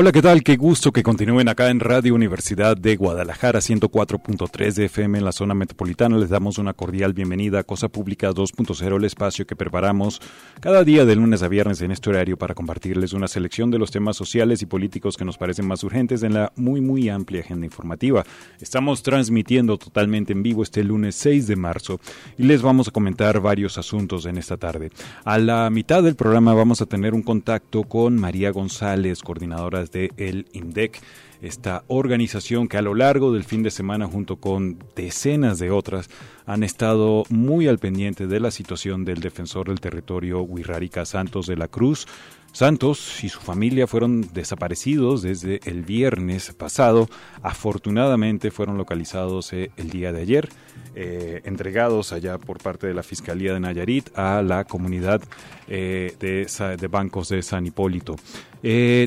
[0.00, 0.44] Hola, ¿qué tal?
[0.44, 5.32] Qué gusto que continúen acá en Radio Universidad de Guadalajara 104.3 de FM en la
[5.32, 6.16] zona metropolitana.
[6.18, 10.20] Les damos una cordial bienvenida a Cosa Pública 2.0, el espacio que preparamos
[10.60, 13.90] cada día de lunes a viernes en este horario para compartirles una selección de los
[13.90, 17.66] temas sociales y políticos que nos parecen más urgentes en la muy, muy amplia agenda
[17.66, 18.24] informativa.
[18.60, 21.98] Estamos transmitiendo totalmente en vivo este lunes 6 de marzo
[22.36, 24.92] y les vamos a comentar varios asuntos en esta tarde.
[25.24, 30.12] A la mitad del programa vamos a tener un contacto con María González, coordinadora de
[30.16, 31.00] el INDEC,
[31.40, 36.10] esta organización que a lo largo del fin de semana junto con decenas de otras
[36.46, 41.56] han estado muy al pendiente de la situación del defensor del territorio Huirrárica Santos de
[41.56, 42.06] la Cruz.
[42.52, 47.08] Santos y su familia fueron desaparecidos desde el viernes pasado.
[47.42, 50.48] Afortunadamente fueron localizados eh, el día de ayer,
[50.94, 55.22] eh, entregados allá por parte de la Fiscalía de Nayarit a la comunidad
[55.68, 58.16] eh, de, bancos de San Hipólito.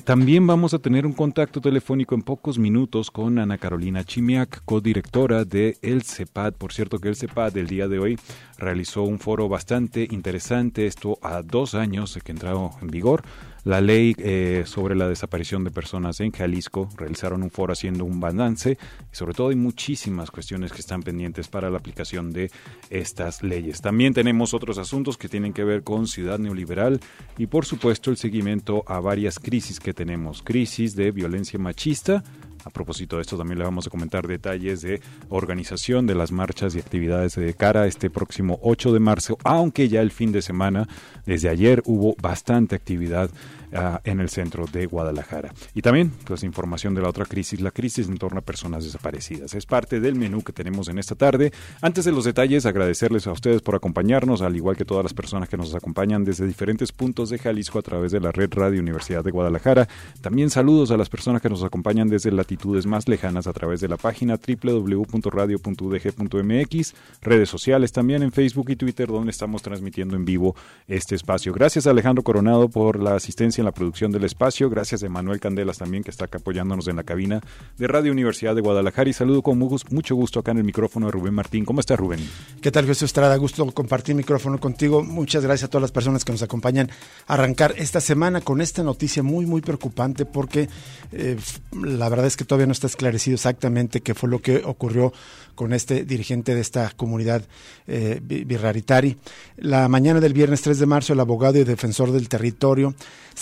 [0.05, 5.43] también vamos a tener un contacto telefónico en pocos minutos con Ana Carolina Chimiak, codirectora
[5.43, 6.53] de El CEPAD.
[6.53, 8.19] Por cierto que el CEPAD el día de hoy
[8.57, 13.23] realizó un foro bastante interesante, esto a dos años de que entró en vigor
[13.63, 16.89] la ley eh, sobre la desaparición de personas en Jalisco.
[16.97, 18.77] Realizaron un foro haciendo un balance
[19.11, 22.51] y sobre todo hay muchísimas cuestiones que están pendientes para la aplicación de
[22.89, 23.81] estas leyes.
[23.81, 26.99] También tenemos otros asuntos que tienen que ver con ciudad neoliberal
[27.37, 30.41] y por supuesto el seguimiento a varias crisis que tenemos.
[30.41, 32.23] Crisis de violencia machista,
[32.63, 36.75] a propósito de esto, también le vamos a comentar detalles de organización de las marchas
[36.75, 40.41] y actividades de cara a este próximo 8 de marzo, aunque ya el fin de
[40.41, 40.87] semana,
[41.25, 43.29] desde ayer, hubo bastante actividad
[43.73, 45.53] Ah, en el centro de Guadalajara.
[45.73, 49.53] Y también, pues, información de la otra crisis, la crisis en torno a personas desaparecidas.
[49.53, 51.53] Es parte del menú que tenemos en esta tarde.
[51.81, 55.47] Antes de los detalles, agradecerles a ustedes por acompañarnos, al igual que todas las personas
[55.47, 59.23] que nos acompañan desde diferentes puntos de Jalisco a través de la red Radio Universidad
[59.23, 59.87] de Guadalajara.
[60.19, 63.87] También saludos a las personas que nos acompañan desde latitudes más lejanas a través de
[63.87, 70.57] la página www.radio.udg.mx, redes sociales también en Facebook y Twitter, donde estamos transmitiendo en vivo
[70.89, 71.53] este espacio.
[71.53, 74.69] Gracias a Alejandro Coronado por la asistencia en la producción del espacio.
[74.69, 77.41] Gracias a Manuel Candelas también, que está acá apoyándonos en la cabina
[77.77, 79.09] de Radio Universidad de Guadalajara.
[79.09, 81.63] Y saludo con mucho gusto acá en el micrófono de Rubén Martín.
[81.65, 82.19] ¿Cómo está Rubén?
[82.61, 83.35] ¿Qué tal, Jesús Estrada?
[83.37, 85.03] Gusto compartir micrófono contigo.
[85.03, 86.89] Muchas gracias a todas las personas que nos acompañan
[87.27, 90.67] a arrancar esta semana con esta noticia muy, muy preocupante porque
[91.11, 91.37] eh,
[91.71, 95.13] la verdad es que todavía no está esclarecido exactamente qué fue lo que ocurrió
[95.55, 97.43] con este dirigente de esta comunidad
[97.87, 99.17] eh, birraritari.
[99.57, 102.95] La mañana del viernes 3 de marzo, el abogado y defensor del territorio,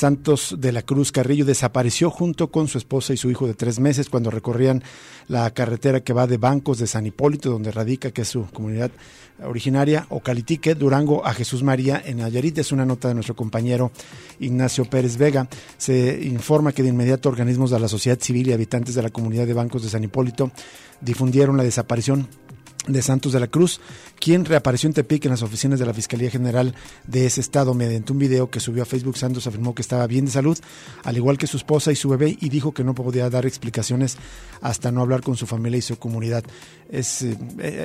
[0.09, 3.79] Santos de la Cruz Carrillo, desapareció junto con su esposa y su hijo de tres
[3.79, 4.81] meses cuando recorrían
[5.27, 8.89] la carretera que va de Bancos de San Hipólito, donde radica, que es su comunidad
[9.45, 12.57] originaria, o Calitique, Durango, a Jesús María en Nayarit.
[12.57, 13.91] Es una nota de nuestro compañero
[14.39, 15.47] Ignacio Pérez Vega.
[15.77, 19.45] Se informa que de inmediato organismos de la sociedad civil y habitantes de la comunidad
[19.45, 20.49] de Bancos de San Hipólito
[21.01, 22.27] difundieron la desaparición
[22.87, 23.79] de Santos de la Cruz,
[24.19, 26.73] quien reapareció en Tepic en las oficinas de la Fiscalía General
[27.05, 29.17] de ese estado mediante un video que subió a Facebook.
[29.17, 30.57] Santos afirmó que estaba bien de salud,
[31.03, 34.17] al igual que su esposa y su bebé, y dijo que no podía dar explicaciones
[34.61, 36.43] hasta no hablar con su familia y su comunidad.
[36.89, 37.37] Es eh,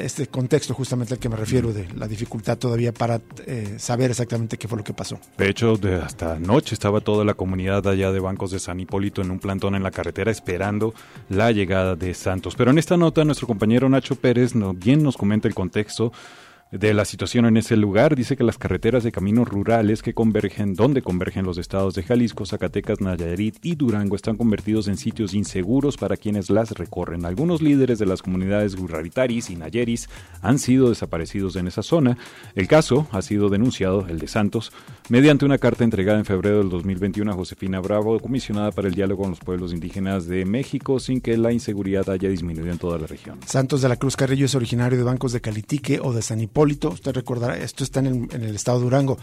[0.05, 4.57] este contexto justamente al que me refiero, de la dificultad todavía para eh, saber exactamente
[4.57, 5.19] qué fue lo que pasó.
[5.37, 9.21] De hecho, de hasta anoche estaba toda la comunidad allá de Bancos de San Hipólito
[9.23, 10.95] en un plantón en la carretera esperando
[11.29, 12.55] la llegada de Santos.
[12.57, 16.13] Pero en esta nota, nuestro compañero Nacho Pérez no, bien nos comenta el contexto
[16.79, 18.17] de la situación en ese lugar.
[18.17, 22.47] Dice que las carreteras de caminos rurales que convergen, donde convergen los estados de Jalisco,
[22.47, 27.25] Zacatecas, Nayarit y Durango, están convertidos en sitios inseguros para quienes las recorren.
[27.25, 30.09] Algunos líderes de las comunidades ruralitaris y nayeris
[30.43, 32.19] han sido desaparecidos en esa zona.
[32.57, 34.73] El caso ha sido denunciado, el de Santos,
[35.09, 39.23] mediante una carta entregada en febrero del 2021 a Josefina Bravo, comisionada para el diálogo
[39.23, 43.07] con los pueblos indígenas de México, sin que la inseguridad haya disminuido en toda la
[43.07, 43.39] región.
[43.47, 46.64] Santos de la Cruz Carrillo es originario de bancos de Calitique o de San Hipólito
[46.65, 49.19] Usted recordará, esto está en el, estado de Durango,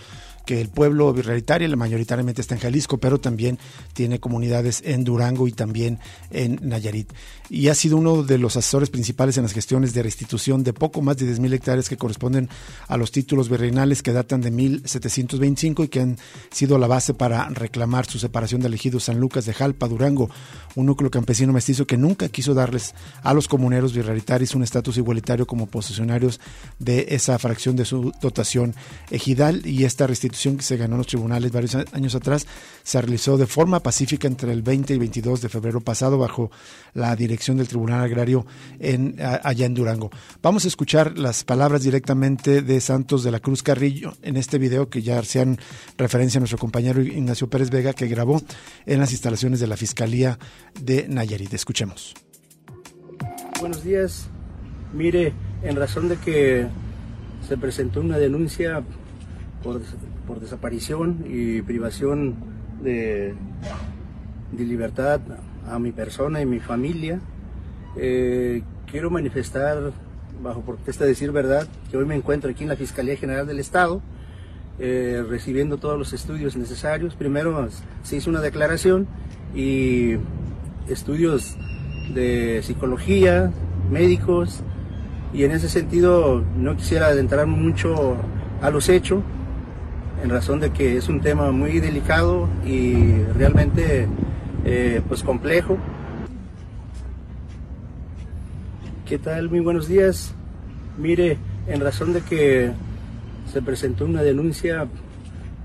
[0.46, 3.60] que el pueblo virrealitario mayoritariamente está en Jalisco, pero también
[3.94, 6.00] tiene comunidades en Durango y también
[6.32, 7.12] en Nayarit.
[7.50, 11.02] Y ha sido uno de los asesores principales en las gestiones de restitución de poco
[11.02, 12.50] más de 10.000 hectáreas que corresponden
[12.88, 16.18] a los títulos virreinales que datan de 1725 y que han
[16.50, 20.30] sido la base para reclamar su separación del ejido San Lucas de Jalpa, Durango,
[20.76, 25.46] un núcleo campesino mestizo que nunca quiso darles a los comuneros virrealitarios un estatus igualitario
[25.46, 26.40] como posesionarios
[26.80, 28.76] de esa fracción de su dotación
[29.10, 32.48] ejidal y esta restitución que se ganó en los tribunales varios años atrás
[32.84, 36.52] se realizó de forma pacífica entre el 20 y 22 de febrero pasado bajo
[36.94, 38.46] la dirección del Tribunal Agrario
[39.44, 40.10] allá en Durango.
[40.42, 44.90] Vamos a escuchar las palabras directamente de Santos de la Cruz Carrillo en este video
[44.90, 45.60] que ya sean
[45.98, 48.42] referencia a nuestro compañero Ignacio Pérez Vega que grabó
[48.86, 50.40] en las instalaciones de la Fiscalía
[50.80, 51.54] de Nayarit.
[51.54, 52.16] Escuchemos.
[53.60, 54.28] Buenos días.
[54.94, 55.34] Mire,
[55.64, 56.68] en razón de que
[57.52, 58.82] se presentó una denuncia
[59.62, 59.82] por,
[60.40, 62.36] desaparición y privación
[62.82, 63.36] de,
[64.58, 65.20] libertad
[65.68, 67.20] a mi persona y mi familia,
[67.98, 69.92] eh, quiero manifestar,
[70.42, 73.60] bajo protesta de decir verdad, que hoy me encuentro aquí en la Fiscalía General del
[73.60, 74.02] Estado,
[74.80, 77.16] eh, recibiendo todos los estudios necesarios.
[77.16, 77.68] Primero
[78.04, 79.08] se hizo una declaración
[79.54, 80.14] y
[80.88, 81.58] estudios
[82.14, 83.52] de psicología,
[83.92, 84.64] médicos,
[85.34, 88.18] y en ese sentido no quisiera adentrar mucho
[88.62, 89.24] a los hechos,
[90.24, 94.08] en razón de que es un tema muy delicado y realmente
[94.66, 95.78] eh, pues complejo.
[99.08, 99.50] ¿Qué tal?
[99.50, 100.34] Muy buenos días.
[100.98, 101.38] Mire,
[101.68, 102.72] en razón de que
[103.52, 104.88] se presentó una denuncia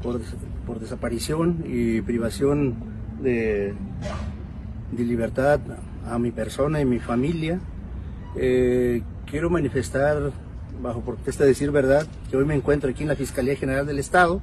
[0.03, 0.21] por,
[0.67, 2.75] por desaparición y privación
[3.23, 3.75] de,
[4.93, 5.61] de libertad
[6.09, 7.61] a mi persona y mi familia.
[8.37, 10.33] Eh, quiero manifestar,
[10.81, 13.99] bajo protesta de decir verdad, que hoy me encuentro aquí en la Fiscalía General del
[13.99, 14.41] Estado,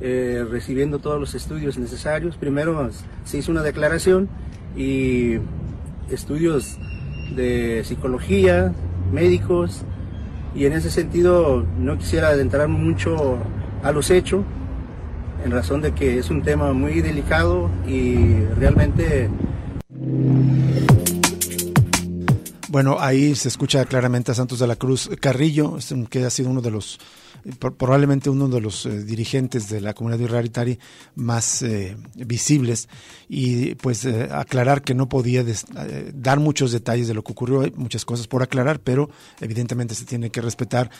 [0.00, 2.36] eh, recibiendo todos los estudios necesarios.
[2.36, 2.90] Primero
[3.24, 4.28] se hizo una declaración
[4.76, 5.38] y
[6.10, 6.78] estudios
[7.34, 8.72] de psicología,
[9.12, 9.82] médicos,
[10.54, 13.38] y en ese sentido no quisiera adentrar mucho
[13.82, 14.44] a los hechos,
[15.44, 19.28] en razón de que es un tema muy delicado y realmente
[22.68, 25.78] bueno, ahí se escucha claramente a Santos de la Cruz Carrillo,
[26.10, 26.98] que ha sido uno de los
[27.58, 30.78] probablemente uno de los eh, dirigentes de la comunidad israelitaria
[31.14, 32.88] más eh, visibles
[33.28, 35.44] y pues eh, aclarar que no podía
[36.14, 40.04] dar muchos detalles de lo que ocurrió, hay muchas cosas por aclarar, pero evidentemente se
[40.04, 40.90] tiene que respetar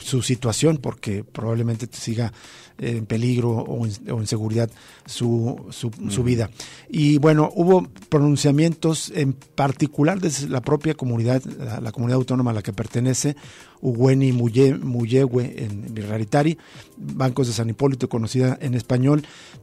[0.00, 2.32] su situación porque probablemente siga
[2.78, 4.70] en peligro o en, seguridad
[5.06, 6.50] su, su, vida.
[6.88, 12.62] Y bueno, hubo pronunciamientos en particular desde la propia comunidad, la comunidad autónoma a la
[12.62, 13.36] que pertenece,
[13.80, 16.58] Uweni Muyewe en Raritari,
[16.96, 19.22] Bancos de San Hipólito, conocida en español,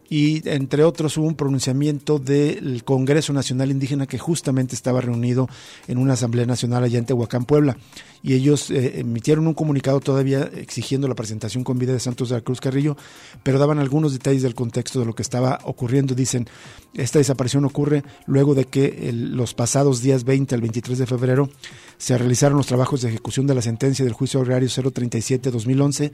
[0.09, 5.49] y entre otros hubo un pronunciamiento del Congreso Nacional Indígena que justamente estaba reunido
[5.87, 7.77] en una Asamblea Nacional allá en Tehuacán, Puebla,
[8.21, 12.35] y ellos eh, emitieron un comunicado todavía exigiendo la presentación con vida de Santos de
[12.35, 12.95] la Cruz Carrillo,
[13.43, 16.15] pero daban algunos detalles del contexto de lo que estaba ocurriendo.
[16.15, 16.47] Dicen,
[16.93, 21.49] esta desaparición ocurre luego de que los pasados días 20 al 23 de febrero
[21.97, 26.11] se realizaron los trabajos de ejecución de la sentencia del juicio agrario 037-2011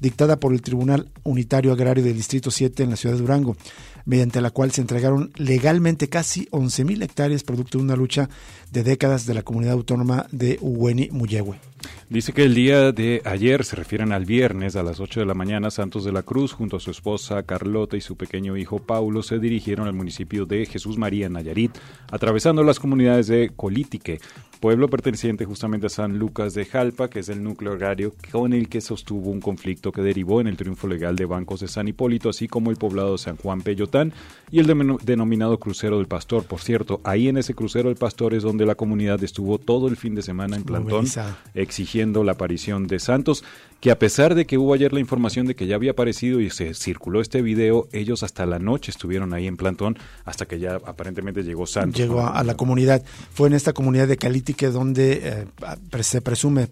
[0.00, 3.56] dictada por el Tribunal Unitario Agrario del Distrito 7 en la ciudad de Durango,
[4.04, 8.28] mediante la cual se entregaron legalmente casi 11.000 hectáreas producto de una lucha
[8.72, 11.58] de décadas de la comunidad autónoma de Uweni Muyehue.
[12.10, 15.34] Dice que el día de ayer, se refieren al viernes a las 8 de la
[15.34, 19.22] mañana, Santos de la Cruz, junto a su esposa Carlota y su pequeño hijo Paulo,
[19.22, 21.76] se dirigieron al municipio de Jesús María, Nayarit,
[22.10, 24.20] atravesando las comunidades de Colítique,
[24.58, 28.68] pueblo perteneciente justamente a San Lucas de Jalpa, que es el núcleo agrario con el
[28.68, 32.28] que sostuvo un conflicto que derivó en el triunfo legal de bancos de San Hipólito,
[32.28, 34.12] así como el poblado de San Juan Peyotán
[34.50, 36.44] y el denominado crucero del Pastor.
[36.44, 39.96] Por cierto, ahí en ese crucero del Pastor es donde la comunidad estuvo todo el
[39.96, 41.06] fin de semana en plantón
[41.54, 43.44] exigiendo la aparición de Santos,
[43.80, 46.50] que a pesar de que hubo ayer la información de que ya había aparecido y
[46.50, 50.76] se circuló este video, ellos hasta la noche estuvieron ahí en plantón hasta que ya
[50.76, 52.00] aparentemente llegó Santos.
[52.00, 53.02] Llegó a, la comunidad.
[53.32, 56.68] Fue en esta comunidad de Calitique donde eh, se presume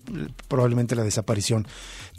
[0.48, 1.66] probablemente la desaparición.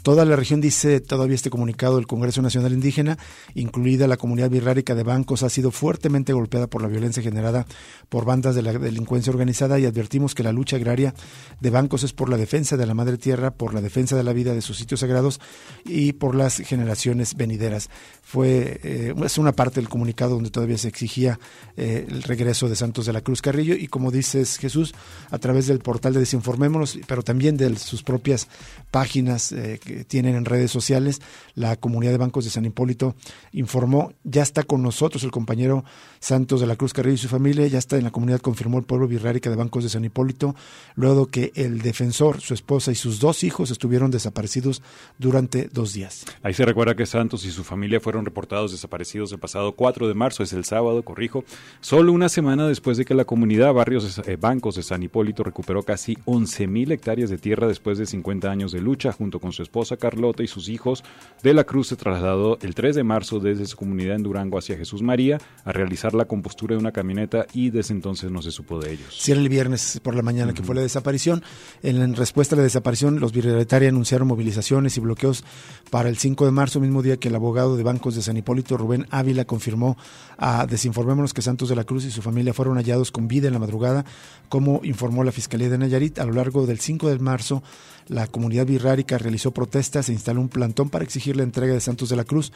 [0.02, 3.18] Toda la región, dice todavía este comunicado del Congreso Nacional Indígena,
[3.54, 7.66] incluida la comunidad birrárica de bancos, ha sido fuertemente golpeada por la violencia generada
[8.08, 11.14] por bandas de la delincuencia organizada y advertimos que la lucha agraria
[11.60, 14.32] de bancos es por la defensa de la madre tierra, por la defensa de la
[14.32, 15.40] vida de sus sitios sagrados
[15.84, 17.90] y por las generaciones venideras.
[18.22, 21.38] Fue eh, es una parte del comunicado donde todavía se exigía
[21.76, 24.94] eh, el regreso de Santos de la Cruz Carrillo y como dices Jesús,
[25.30, 28.48] a través del portal de Desinformémonos, pero también de sus propias
[28.90, 31.20] páginas eh, tienen en redes sociales.
[31.54, 33.14] La comunidad de bancos de San Hipólito
[33.52, 35.84] informó, ya está con nosotros el compañero
[36.20, 38.84] Santos de la Cruz Carrillo y su familia, ya está en la comunidad, confirmó el
[38.84, 40.54] pueblo birrárica de bancos de San Hipólito,
[40.94, 44.82] luego que el defensor, su esposa y sus dos hijos estuvieron desaparecidos
[45.18, 46.24] durante dos días.
[46.42, 50.14] Ahí se recuerda que Santos y su familia fueron reportados desaparecidos el pasado 4 de
[50.14, 51.44] marzo, es el sábado, corrijo,
[51.80, 55.82] solo una semana después de que la comunidad Barrios eh, Bancos de San Hipólito recuperó
[55.82, 59.77] casi 11.000 hectáreas de tierra después de 50 años de lucha junto con su esposa
[59.96, 61.04] Carlota y sus hijos.
[61.42, 64.76] De la Cruz se trasladó el 3 de marzo desde su comunidad en Durango hacia
[64.76, 68.80] Jesús María a realizar la compostura de una camioneta y desde entonces no se supo
[68.80, 69.16] de ellos.
[69.18, 71.42] Sí, era el viernes por la mañana que fue la desaparición.
[71.82, 75.44] En, respuesta a la desaparición, los birretarios anunciaron movilizaciones y bloqueos
[75.90, 78.76] para el 5 de marzo, mismo día que el abogado de bancos de San Hipólito,
[78.76, 79.96] Rubén Ávila, confirmó
[80.36, 83.54] a Desinformémonos que Santos de la Cruz y su familia fueron hallados con vida en
[83.54, 84.04] la madrugada,
[84.48, 86.18] como informó la Fiscalía de Nayarit.
[86.18, 87.62] A lo largo del 5 de marzo,
[88.08, 92.08] la comunidad birrárica realizó protestas e instaló un plantón para exigir la entrega de Santos
[92.08, 92.52] de la Cruz,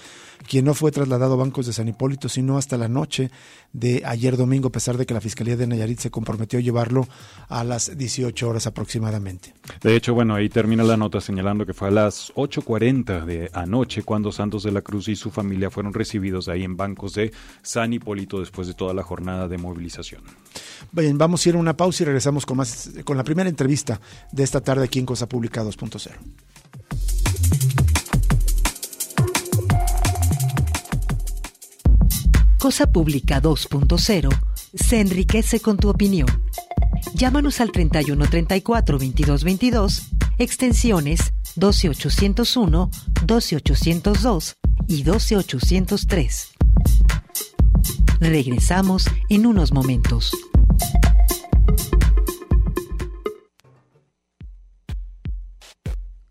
[0.49, 3.30] quien no fue trasladado a bancos de San Hipólito, sino hasta la noche
[3.73, 7.06] de ayer domingo, a pesar de que la Fiscalía de Nayarit se comprometió a llevarlo
[7.49, 9.54] a las 18 horas aproximadamente.
[9.82, 14.02] De hecho, bueno, ahí termina la nota señalando que fue a las 8.40 de anoche
[14.02, 17.32] cuando Santos de la Cruz y su familia fueron recibidos ahí en bancos de
[17.62, 20.23] San Hipólito después de toda la jornada de movilización.
[20.90, 24.00] Bien, vamos a ir a una pausa y regresamos con más con la primera entrevista
[24.30, 26.12] de esta tarde aquí en Cosa Pública 2.0.
[32.58, 34.28] Cosa Pública 2.0
[34.75, 36.28] se enriquece con tu opinión.
[37.14, 40.02] Llámanos al 3134 2222,
[40.38, 42.90] extensiones 12801,
[43.26, 44.56] 12802
[44.88, 46.49] y 12803.
[48.20, 50.32] Regresamos en unos momentos.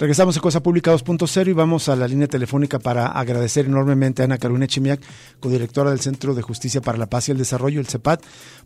[0.00, 4.24] Regresamos a Cosa Pública 2.0 y vamos a la línea telefónica para agradecer enormemente a
[4.24, 5.02] Ana Carolina Chimiak,
[5.40, 8.20] codirectora del Centro de Justicia para la Paz y el Desarrollo, el CEPAD,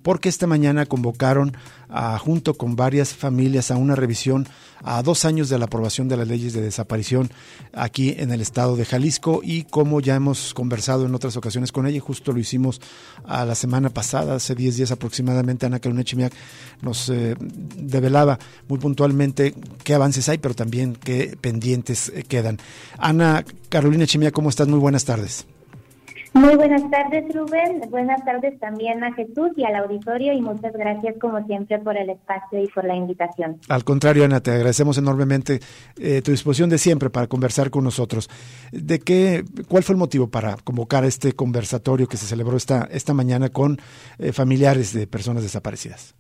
[0.05, 1.57] porque esta mañana convocaron
[1.89, 4.47] a, junto con varias familias a una revisión
[4.85, 7.31] a dos años de la aprobación de las leyes de desaparición
[7.73, 11.87] aquí en el estado de Jalisco y como ya hemos conversado en otras ocasiones con
[11.87, 12.81] ella, justo lo hicimos
[13.25, 16.33] a la semana pasada, hace 10 días aproximadamente, Ana Carolina Chimiak
[16.83, 18.39] nos eh, develaba
[18.69, 22.59] muy puntualmente qué avances hay, pero también qué pendientes eh, quedan.
[22.99, 24.69] Ana Carolina Chimiak, ¿cómo estás?
[24.69, 25.47] Muy buenas tardes.
[26.35, 27.83] Muy buenas tardes, Rubén.
[27.91, 32.11] Buenas tardes también a Jesús y al auditorio y muchas gracias como siempre por el
[32.11, 33.61] espacio y por la invitación.
[33.69, 35.61] Al contrario, Ana, te agradecemos enormemente
[35.97, 38.29] eh, tu disposición de siempre para conversar con nosotros.
[38.73, 43.15] ¿De qué, cuál fue el motivo para convocar este conversatorio que se celebró esta, esta
[43.15, 43.79] mañana con
[44.19, 46.17] eh, familiares de personas desaparecidas?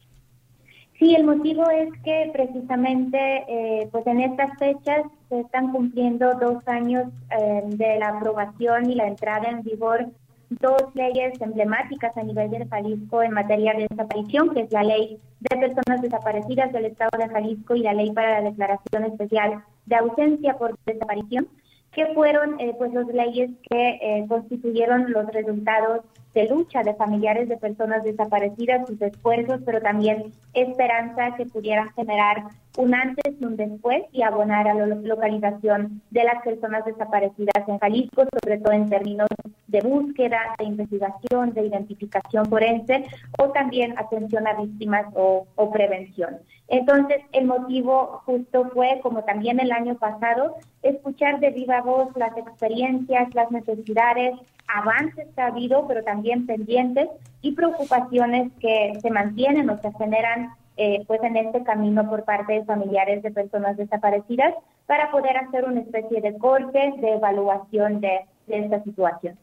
[0.98, 6.66] Sí, el motivo es que precisamente eh, pues en estas fechas se están cumpliendo dos
[6.68, 10.06] años eh, de la aprobación y la entrada en vigor
[10.50, 15.18] dos leyes emblemáticas a nivel de Jalisco en materia de desaparición, que es la ley
[15.40, 19.96] de personas desaparecidas del Estado de Jalisco y la ley para la declaración especial de
[19.96, 21.48] ausencia por desaparición,
[21.90, 26.02] que fueron eh, pues las leyes que constituyeron los resultados
[26.34, 32.44] de lucha de familiares de personas desaparecidas, sus esfuerzos, pero también esperanza que pudieran generar
[32.76, 37.78] un antes y un después y abonar a la localización de las personas desaparecidas en
[37.78, 39.28] Jalisco, sobre todo en términos
[39.68, 43.04] de búsqueda, de investigación, de identificación forense
[43.38, 46.38] o también atención a víctimas o, prevención.
[46.68, 52.36] Entonces, el motivo justo fue, como también el año pasado, escuchar de viva voz las
[52.36, 54.34] experiencias, las necesidades,
[54.68, 57.08] avances que ha habido, pero también pendientes
[57.42, 62.54] y preocupaciones que se mantienen o se generan eh, pues en este camino por parte
[62.54, 64.54] de familiares de personas desaparecidas
[64.86, 69.38] para poder hacer una especie de corte de evaluación de, esta situación.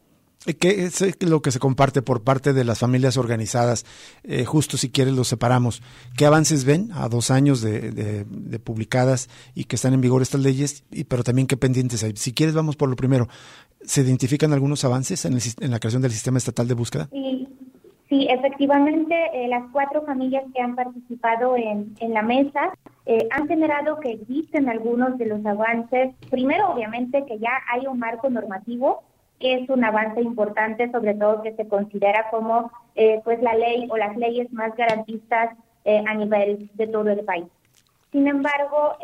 [0.60, 3.86] ¿Qué es lo que se comparte por parte de las familias organizadas?
[4.24, 5.84] Eh, justo si quieres lo separamos.
[6.18, 8.26] ¿Qué avances ven a dos años de,
[8.64, 10.84] publicadas y que están en vigor estas leyes?
[10.92, 12.14] Y, pero también qué pendientes hay.
[12.16, 13.28] Si quieres vamos por lo primero.
[13.84, 15.34] ¿Se identifican algunos avances en,
[15.72, 17.08] la creación del sistema estatal de búsqueda?
[17.12, 17.48] Sí,
[18.12, 22.74] sí efectivamente eh, las cuatro familias que han participado en, la mesa
[23.06, 26.14] eh, han generado que existen algunos de los avances.
[26.30, 29.02] Primero, obviamente, que ya hay un marco normativo
[29.40, 33.98] es un avance importante, sobre todo que se considera como eh, pues la ley o
[33.98, 37.46] las leyes más garantistas eh, a nivel de todo el país.
[38.12, 38.98] Sin embargo,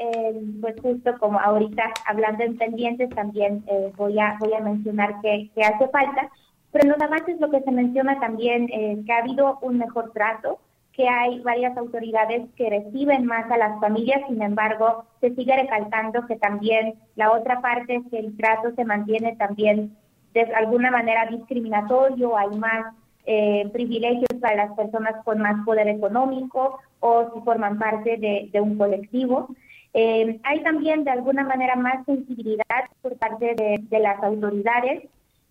[0.59, 3.63] pues justo como ahorita hablando en pendientes, también
[3.95, 6.29] voy, a, voy a mencionar que, que, hace falta,
[6.77, 10.11] pero en los avances lo que se menciona también es que ha habido un mejor
[10.11, 10.59] trato,
[10.93, 16.27] que hay varias autoridades que reciben más a las familias, sin embargo, se sigue recalcando
[16.27, 19.97] que también la otra parte es que el trato se mantiene también
[20.35, 22.93] de alguna manera discriminatorio, hay más
[23.25, 28.77] eh, privilegios para las personas con más poder económico o si forman parte de, un
[28.77, 29.49] colectivo.
[29.95, 35.09] Eh, hay también de alguna manera más sensibilidad por parte de, las autoridades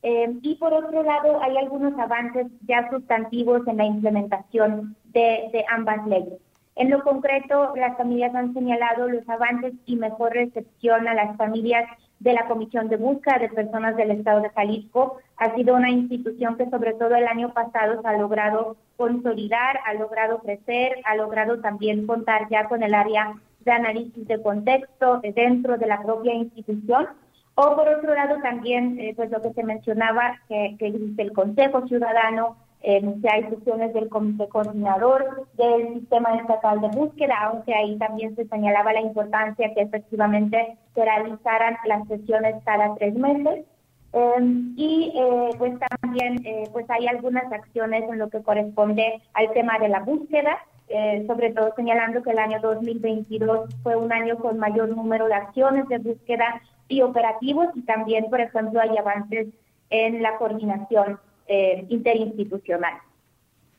[0.08, 5.64] eh, y por otro lado hay algunos avances ya sustantivos en la implementación de, de
[5.68, 6.38] ambas leyes.
[6.76, 11.90] En lo concreto, las familias han señalado los avances y mejor recepción a las familias
[12.20, 15.18] de la Comisión de Búsqueda de Personas del Estado de Jalisco.
[15.38, 19.94] Ha sido una institución que sobre todo el año pasado se ha logrado consolidar, ha
[19.94, 23.34] logrado crecer, ha logrado también contar ya con el área
[23.64, 27.08] de análisis de contexto dentro de la propia institución.
[27.56, 31.32] O por otro lado también, eh, pues lo que se mencionaba, que, que existe el
[31.32, 37.74] Consejo Ciudadano, eh, ya hay sesiones del comité coordinador del sistema estatal de búsqueda, aunque
[37.74, 43.64] ahí también se señalaba la importancia que efectivamente se realizaran las sesiones cada tres meses.
[44.12, 49.52] Em, y eh, pues también eh, pues hay algunas acciones en lo que corresponde al
[49.52, 50.56] tema de la búsqueda,
[50.88, 55.34] eh, sobre todo señalando que el año 2022 fue un año con mayor número de
[55.34, 59.48] acciones de búsqueda y operativos y también, por ejemplo, hay avances
[59.90, 62.94] en la coordinación eh, interinstitucional.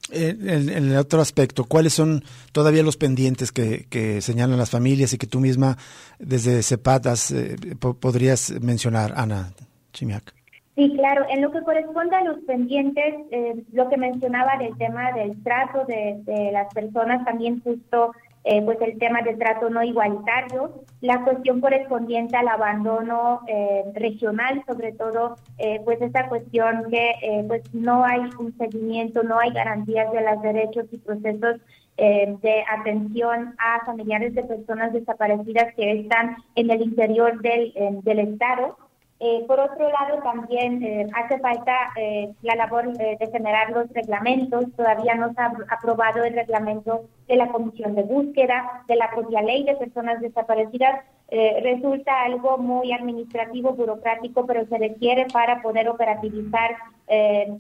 [0.10, 2.24] En, el otro aspecto, ¿cuáles son
[2.54, 5.78] todavía los pendientes que, señalan las familias y que tú misma
[6.18, 7.56] desde CEPAT eh,
[8.00, 9.52] podrías mencionar, Ana
[9.92, 10.34] Chimiac?
[10.76, 11.26] Sí, claro.
[11.30, 15.84] En lo que corresponde a los pendientes, eh, lo que mencionaba del tema del trato
[15.86, 18.14] de, de las personas, también justo
[18.50, 24.64] eh, pues el tema del trato no igualitario, la cuestión correspondiente al abandono eh, regional,
[24.66, 30.10] sobre todo eh, pues esta cuestión que pues no hay un seguimiento, no hay garantías
[30.14, 31.58] de los derechos y procesos
[31.98, 37.74] de atención a familiares de personas desaparecidas que están en el interior del,
[38.04, 38.78] del Estado.
[39.20, 44.66] Eh, por otro lado, también eh, hace falta eh, la labor de generar los reglamentos.
[44.76, 49.42] Todavía no se ha aprobado el reglamento de la Comisión de Búsqueda, de la propia
[49.42, 51.04] ley de personas desaparecidas.
[51.30, 56.76] resulta algo muy administrativo, burocrático, pero se requiere para poder operativizar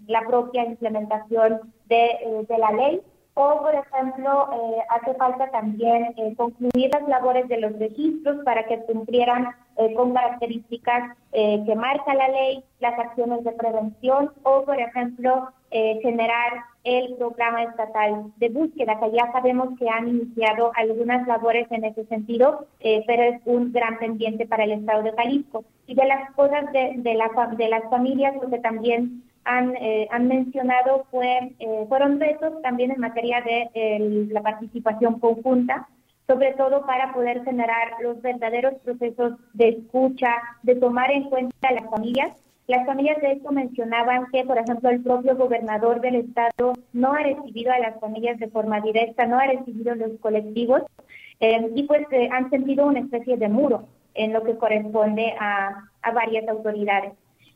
[0.07, 3.01] la propia implementación de, de la ley.
[3.39, 8.65] O, por ejemplo, eh, hace falta también eh, concluir las labores de los registros para
[8.65, 14.79] que cumplieran eh, con características que marca la ley, las acciones de prevención o, por
[14.79, 21.67] ejemplo, generar el programa estatal de búsqueda, que ya sabemos que han iniciado algunas labores
[21.69, 25.63] en ese sentido, pero es un gran pendiente para el Estado de Jalisco.
[25.85, 30.07] Y de las cosas de, de, la, de las familias, lo que también han, eh,
[30.11, 35.87] han mencionado fue, eh, fueron retos también en materia de la participación conjunta,
[36.27, 40.29] sobre todo para poder generar los verdaderos procesos de escucha,
[40.61, 42.37] de tomar en cuenta a las familias.
[42.67, 47.19] Las familias de esto mencionaban que, por ejemplo, el propio gobernador del estado no ha
[47.19, 50.81] recibido a las familias de forma directa, no ha recibido los colectivos
[51.39, 56.11] eh, y pues han sentido una especie de muro en lo que corresponde a, a
[56.11, 57.13] varias autoridades.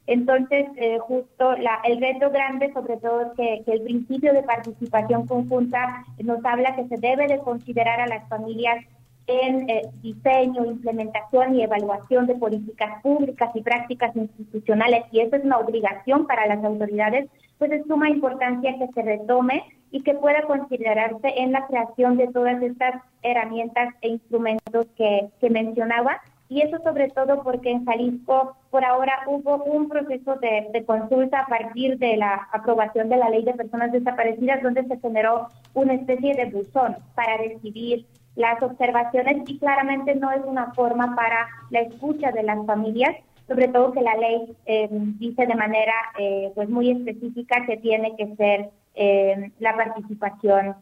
[0.08, 6.04] Entonces, eh, justo la, el reto grande, sobre todo, que, el principio de participación conjunta
[6.24, 8.84] nos habla que se debe de considerar a las familias
[9.28, 15.46] en eh, diseño, implementación y evaluación de políticas públicas y prácticas institucionales, y eso es
[15.46, 20.42] una obligación para las autoridades, pues es suma importancia que se retome y que pueda
[20.44, 26.20] considerarse en la creación de todas estas herramientas e instrumentos que, que mencionaba
[26.52, 31.48] y eso sobre todo porque en Jalisco por ahora hubo un proceso de, consulta a
[31.48, 36.36] partir de la aprobación de la ley de personas desaparecidas donde se generó una especie
[36.36, 42.34] de buzón para recibir las observaciones y claramente no es una forma para la escucha
[42.34, 43.16] de las familias,
[43.48, 48.14] sobre todo que la ley eh, dice de manera eh, pues muy específica que tiene
[48.18, 50.76] que ser eh, la participación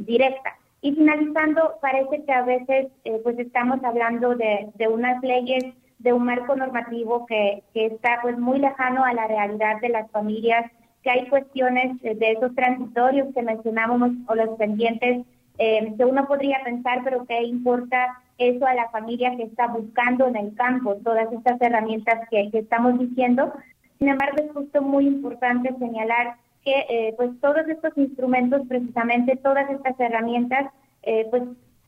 [0.00, 0.56] directa.
[0.84, 2.88] Y finalizando, parece que a veces
[3.22, 5.64] pues estamos hablando de, de, unas leyes,
[5.98, 10.10] de un marco normativo que, que está pues muy lejano a la realidad de las
[10.10, 10.70] familias,
[11.02, 15.24] que hay cuestiones de esos transitorios que mencionábamos o los pendientes
[15.56, 20.36] que uno podría pensar, pero ¿qué importa eso a la familia que está buscando en
[20.36, 23.54] el campo todas estas herramientas que, estamos diciendo?
[23.98, 29.68] Sin embargo, es justo muy importante señalar que eh, pues todos estos instrumentos, precisamente todas
[29.70, 30.70] estas herramientas,
[31.02, 31.42] eh, pues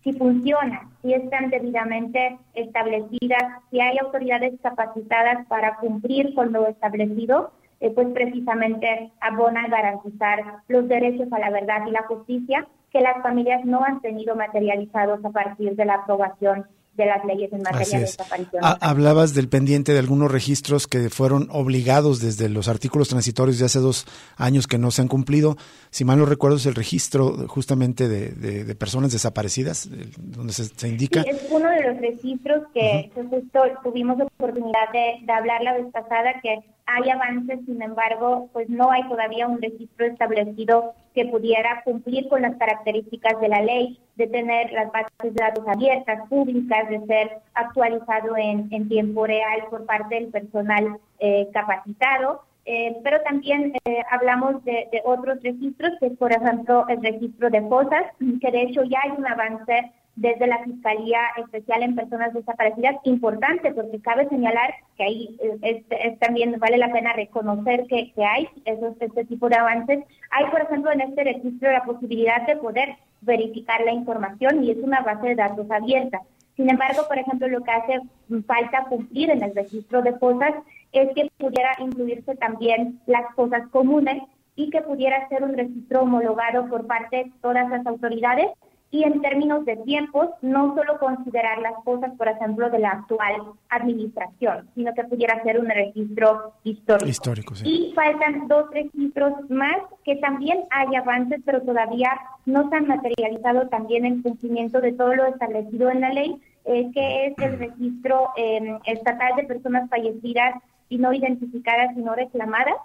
[0.05, 7.51] si funcionan, si están debidamente establecidas, si hay autoridades capacitadas para cumplir con lo establecido,
[7.81, 13.01] eh, pues precisamente abona a garantizar los derechos a la verdad y la justicia que
[13.01, 17.63] las familias no han tenido materializados a partir de la aprobación de las leyes en
[17.63, 18.63] materia de desaparición.
[18.81, 23.79] Hablabas del pendiente de algunos registros que fueron obligados desde los artículos transitorios de hace
[23.79, 24.07] dos
[24.37, 25.57] años que no se han cumplido.
[25.91, 31.23] Si mal no recuerdo, es el registro justamente de, personas desaparecidas, donde se, indica.
[31.23, 36.41] es uno de los registros que justo tuvimos oportunidad de, de hablar la vez pasada,
[36.43, 42.29] que hay avances, sin embargo, pues no hay todavía un registro establecido que pudiera cumplir
[42.29, 47.01] con las características de la ley, de tener las bases de datos abiertas, públicas, de
[47.07, 52.43] ser actualizado en, tiempo real por parte del personal eh, capacitado.
[52.67, 57.49] Eh, pero también eh, hablamos de, de, otros registros, que es por ejemplo el registro
[57.49, 58.05] de cosas,
[58.41, 63.73] que de hecho ya hay un avance desde la Fiscalía Especial en Personas Desaparecidas importante,
[63.73, 68.49] porque cabe señalar que ahí eh, es, también vale la pena reconocer que, que hay
[68.65, 70.05] esos, este tipo de avances.
[70.31, 74.79] Hay, por ejemplo, en este registro la posibilidad de poder verificar la información y es
[74.79, 76.23] una base de datos abierta.
[76.57, 78.01] Sin embargo, por ejemplo, lo que hace
[78.47, 80.55] falta cumplir en el registro de cosas
[80.93, 84.23] es que pudiera incluirse también las cosas comunes
[84.55, 88.49] y que pudiera ser un registro homologado por parte de todas las autoridades
[88.91, 93.35] y en términos de tiempos, no solo considerar las cosas, por ejemplo, de la actual
[93.69, 97.09] administración, sino que pudiera ser un registro histórico.
[97.09, 102.11] histórico Y faltan dos registros más que también hay avances, pero todavía
[102.47, 106.91] no se han materializado también en cumplimiento de todo lo establecido en la ley, eh,
[106.95, 112.77] que es el registro eh, estatal de personas fallecidas y no identificadas y no reclamadas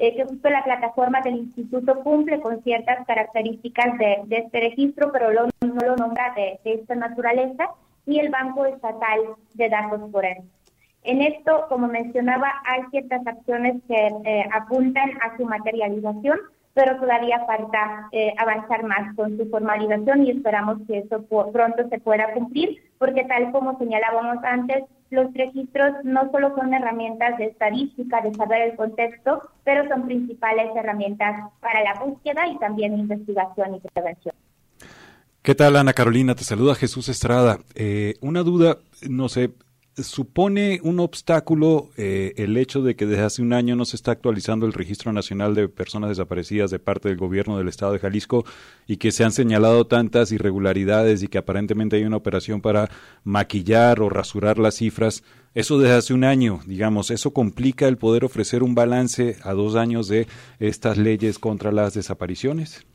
[0.00, 5.30] eh, que justo la plataforma del instituto cumple con ciertas características de, este registro, pero
[5.30, 7.68] no lo nombra de, esta naturaleza,
[8.06, 9.20] y el Banco Estatal
[9.52, 10.50] de Datos Forenses.
[11.02, 16.38] En esto, como mencionaba, hay ciertas acciones que eh, apuntan a su materialización,
[16.72, 21.98] pero todavía falta eh, avanzar más con su formalización y esperamos que eso pronto se
[22.00, 28.20] pueda cumplir, porque tal como señalábamos antes, los registros no solo son herramientas de estadística,
[28.22, 33.80] de saber el contexto, pero son principales herramientas para la búsqueda y también investigación y
[33.80, 34.34] prevención.
[35.42, 36.34] ¿Qué tal, Ana Carolina?
[36.34, 37.58] Te saluda Jesús Estrada.
[37.74, 39.50] Eh, una duda, no sé,
[40.02, 44.12] supone un obstáculo eh, el hecho de que desde hace un año no se está
[44.12, 48.44] actualizando el Registro Nacional de Personas Desaparecidas de parte del gobierno del Estado de Jalisco
[48.86, 52.90] y que se han señalado tantas irregularidades y que aparentemente hay una operación para
[53.24, 55.22] maquillar o rasurar las cifras.
[55.54, 59.76] Eso desde hace un año, digamos, eso complica el poder ofrecer un balance a dos
[59.76, 60.26] años de
[60.58, 62.86] estas leyes contra las desapariciones.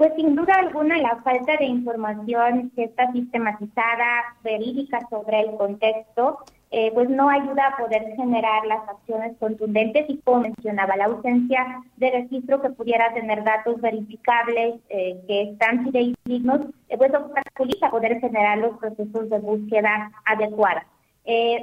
[0.00, 6.38] Pues sin duda alguna la falta de información que está sistematizada, verídica sobre el contexto,
[6.70, 11.82] eh, pues no ayuda a poder generar las acciones contundentes y como mencionaba, la ausencia
[11.98, 18.20] de registro que pudiera tener datos verificables eh, que están fidedignos, eh, pues obstaculiza poder
[18.20, 20.86] generar los procesos de búsqueda adecuada.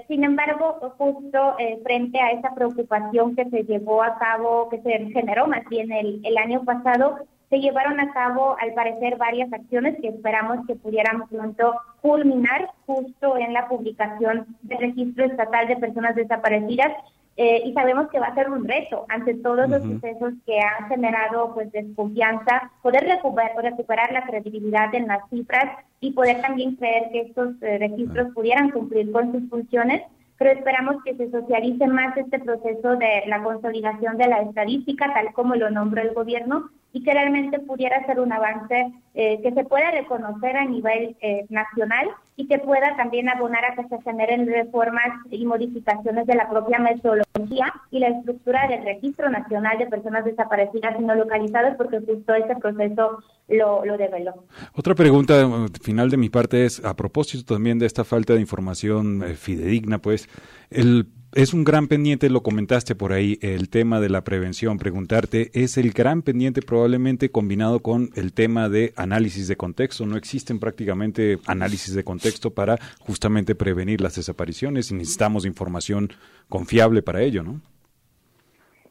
[0.07, 5.47] sin embargo, justo frente a esa preocupación que se llevó a cabo, que se generó
[5.47, 7.17] más bien el, el año pasado,
[7.49, 13.37] se llevaron a cabo, al parecer, varias acciones que esperamos que pudieran pronto culminar justo
[13.37, 16.91] en la publicación del registro estatal de personas desaparecidas.
[17.39, 20.89] Eh, y sabemos que va a ser un reto ante todos los sucesos que han
[20.89, 25.65] generado pues desconfianza, poder recuperar, recuperar la credibilidad en las cifras
[26.01, 30.01] y poder también creer que estos eh, registros pudieran cumplir con sus funciones
[30.37, 35.33] pero esperamos que se socialice más este proceso de la consolidación de la estadística, tal
[35.33, 39.63] como lo nombró el gobierno, y que realmente pudiera ser un avance eh, que se
[39.65, 44.47] pueda reconocer a nivel eh, nacional y que pueda también abonar a que se generen
[44.47, 50.23] reformas y modificaciones de la propia metodología y la estructura del Registro Nacional de Personas
[50.23, 54.45] Desaparecidas y No Localizadas, porque justo ese proceso lo, lo develó.
[54.75, 58.41] Otra pregunta eh, final de mi parte es, a propósito también de esta falta de
[58.41, 60.29] información fidedigna, pues,
[60.69, 64.79] el es un gran pendiente, lo comentaste por ahí, el tema de la prevención.
[64.79, 70.07] Preguntarte, ¿es el gran pendiente probablemente combinado con el tema de análisis de contexto?
[70.07, 76.09] No existen prácticamente análisis de contexto para justamente prevenir las desapariciones y necesitamos información
[76.49, 77.61] confiable para ello, ¿no?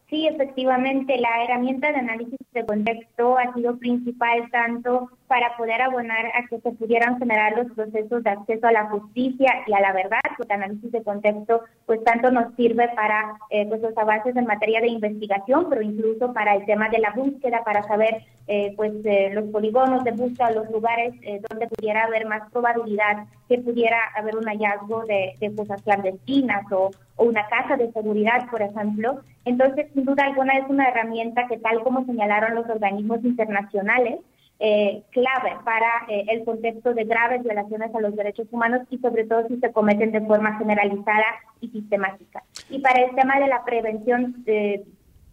[0.08, 6.26] Sí, efectivamente, la herramienta de análisis de contexto ha sido principal tanto para poder abonar
[6.26, 9.92] a que se pudieran generar los procesos de acceso a la justicia y a la
[9.92, 14.46] verdad, porque análisis de contexto pues tanto nos sirve para eh, pues, los avances en
[14.46, 18.92] materia de investigación, pero incluso para el tema de la búsqueda, para saber eh, pues
[19.04, 21.14] eh, los polígonos de búsqueda, los lugares
[21.48, 27.24] donde pudiera haber más probabilidad que pudiera haber un hallazgo de, fosas clandestinas o, o
[27.24, 29.20] una casa de seguridad, por ejemplo.
[29.44, 34.20] Entonces, sin duda alguna, es una herramienta que, tal como señalaron los organismos internacionales,
[34.58, 39.24] eh, clave para eh, el contexto de graves violaciones a los derechos humanos y sobre
[39.24, 41.26] todo si se cometen de forma generalizada
[41.60, 42.42] y sistemática.
[42.70, 44.82] Y para el tema de la prevención eh,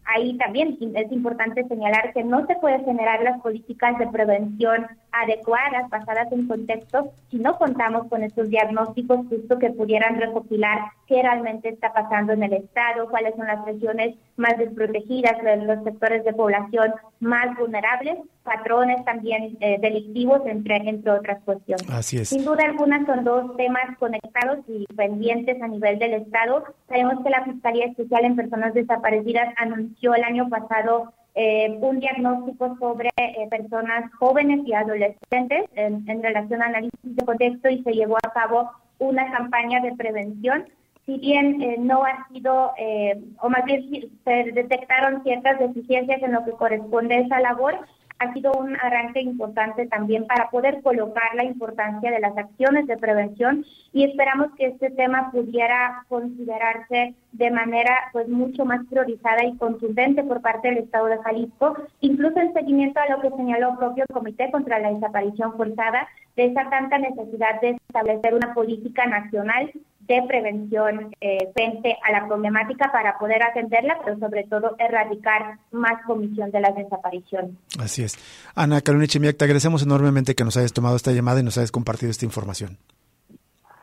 [0.06, 5.90] ahí también es importante señalar que no se puede generar las políticas de prevención adecuadas,
[5.90, 11.70] basadas en contexto, si no contamos con estos diagnósticos justo que pudieran recopilar qué realmente
[11.70, 16.94] está pasando en el Estado, cuáles son las regiones más desprotegidas, los sectores de población
[17.20, 21.88] más vulnerables, patrones también eh, delictivos, entre, entre otras cuestiones.
[21.90, 22.30] Así es.
[22.30, 26.64] Sin duda alguna son dos temas conectados y pendientes a nivel del Estado.
[26.90, 32.78] Sabemos que la Fiscalía Especial en Personas Desaparecidas anunció el año pasado eh, un diagnóstico
[32.80, 37.94] sobre eh, personas jóvenes y adolescentes en, en relación a análisis de contexto y se
[37.94, 38.70] llevó a cabo
[39.00, 40.66] una campaña de prevención.
[41.06, 46.32] Si bien eh, no ha sido, eh, o más bien se detectaron ciertas deficiencias en
[46.32, 47.80] lo que corresponde a esa labor,
[48.24, 52.98] ha sido un arranque importante también para poder colocar la importancia de las acciones de
[52.98, 59.58] prevención y esperamos que este tema pudiera considerarse de manera pues mucho más priorizada y
[59.58, 63.78] contundente por parte del Estado de Jalisco, incluso en seguimiento a lo que señaló el
[63.78, 69.72] propio Comité contra la Desaparición Forzada, de esa tanta necesidad de establecer una política nacional
[70.08, 76.04] de prevención eh, frente a la problemática para poder atenderla, pero sobre todo erradicar más
[76.06, 77.52] comisión de las desapariciones.
[77.80, 78.18] Así es.
[78.56, 81.72] Ana Carolina Chimiak, te agradecemos enormemente que nos hayas tomado esta llamada y nos hayas
[81.72, 82.78] compartido esta información.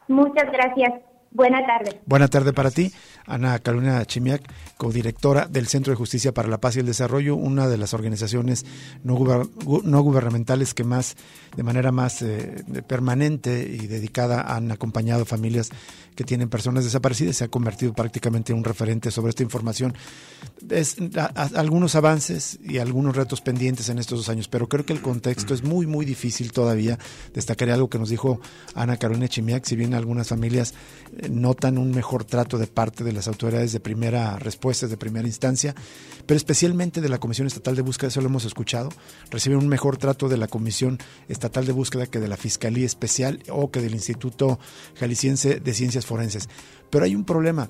[0.08, 0.92] Muchas gracias.
[1.32, 1.96] Buenas tardes.
[2.06, 2.92] Buenas tardes para ti,
[3.26, 4.42] Ana Carolina Chimiak,
[4.76, 8.64] codirectora del Centro de Justicia para la Paz y el Desarrollo, una de las organizaciones
[9.04, 11.16] no, gubernamentales que más,
[11.56, 15.70] de manera más eh, permanente y dedicada han acompañado familias
[16.14, 17.36] que tienen personas desaparecidas.
[17.36, 19.94] Se ha convertido prácticamente en un referente sobre esta información.
[20.68, 20.96] Es,
[21.54, 25.54] algunos avances y algunos retos pendientes en estos dos años, pero creo que el contexto
[25.54, 26.98] es muy, muy difícil todavía.
[27.32, 28.40] Destacaré algo que nos dijo
[28.74, 30.74] Ana Carolina Chimiak, si bien algunas familias
[31.16, 35.26] eh, notan un mejor trato de parte de las autoridades de primera respuesta, de primera
[35.26, 35.74] instancia,
[36.26, 38.90] pero especialmente de la Comisión Estatal de Búsqueda, eso lo hemos escuchado,
[39.30, 43.42] reciben un mejor trato de la Comisión Estatal de Búsqueda que de la Fiscalía Especial
[43.50, 44.58] o que del Instituto
[44.96, 46.48] Jalisciense de Ciencias Forenses.
[46.90, 47.68] Pero hay un problema.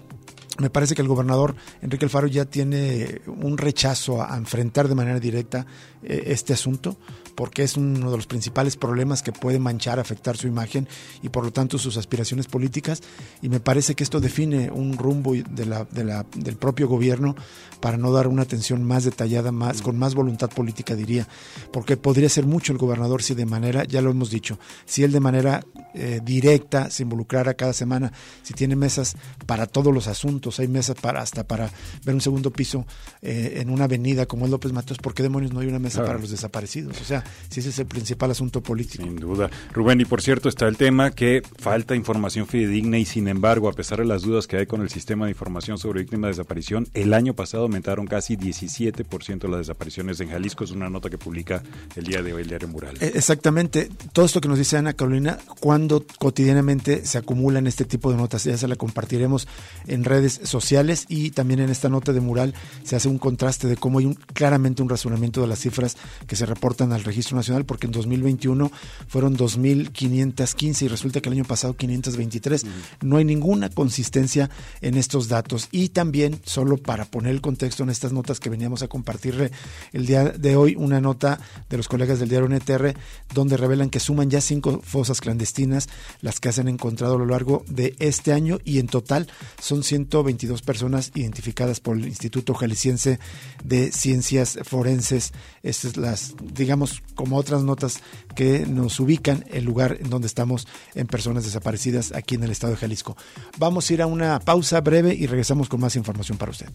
[0.59, 5.19] Me parece que el gobernador Enrique Alfaro ya tiene un rechazo a enfrentar de manera
[5.19, 5.65] directa
[6.03, 6.97] eh, este asunto
[7.35, 10.89] porque es uno de los principales problemas que puede manchar, afectar su imagen
[11.23, 13.03] y por lo tanto sus aspiraciones políticas.
[13.43, 17.35] Y me parece que esto define un rumbo de la, de la, del propio gobierno
[17.81, 21.27] para no dar una atención más detallada, más, con más voluntad política, diría.
[21.73, 25.13] Porque podría ser mucho el gobernador si de manera, ya lo hemos dicho, si él
[25.13, 25.65] de manera
[25.95, 28.13] eh, directa se involucrara cada semana,
[28.43, 29.17] si tiene mesas
[29.47, 31.71] para todos los asuntos, hay mesas para hasta para
[32.05, 32.87] ver un segundo piso
[33.23, 36.05] eh, en una avenida como es López Mateos, ¿por qué demonios no hay una mesa
[36.05, 37.01] para los desaparecidos?
[37.01, 39.05] O sea, si ese es el principal asunto político.
[39.05, 39.51] Sin duda.
[39.73, 43.73] Rubén, y por cierto está el tema que falta información fidedigna y sin embargo, a
[43.73, 46.89] pesar de las dudas que hay con el sistema de información sobre víctimas de desaparición,
[46.95, 50.65] el año pasado aumentaron casi 17% las desapariciones en Jalisco.
[50.65, 51.63] Es una nota que publica
[51.97, 52.97] el día de hoy el diario Mural.
[53.01, 53.91] Eh, exactamente.
[54.13, 58.45] Todo esto que nos dice Ana Carolina, cuando cotidianamente se acumulan este tipo de notas,
[58.45, 59.49] ya se la compartiremos
[59.87, 62.55] en redes sociales y también en esta nota de Mural
[62.85, 66.37] se hace un contraste de cómo hay un, claramente un razonamiento de las cifras que
[66.37, 68.71] se reportan al Registro Nacional porque en 2021
[69.09, 72.67] fueron 2.515 y resulta que el año pasado 523.
[73.03, 74.49] No hay ninguna consistencia
[74.81, 75.69] en estos datos.
[75.73, 79.51] Y también, solo para poner el contexto en estas notas que veníamos a compartirle
[79.93, 82.95] el día de hoy, una nota de los colegas del diario NTR
[83.35, 85.89] donde revelan que suman ya cinco fosas clandestinas
[86.21, 89.29] las que se han encontrado a lo largo de este año y en total
[89.61, 93.19] son 122 personas identificadas por el Instituto Jalisciense
[93.65, 95.33] de Ciencias Forenses.
[95.63, 98.01] Estas las, digamos, como otras notas
[98.35, 102.73] que nos ubican el lugar en donde estamos en personas desaparecidas aquí en el estado
[102.73, 103.17] de Jalisco.
[103.59, 106.69] Vamos a ir a una pausa breve y regresamos con más información para usted.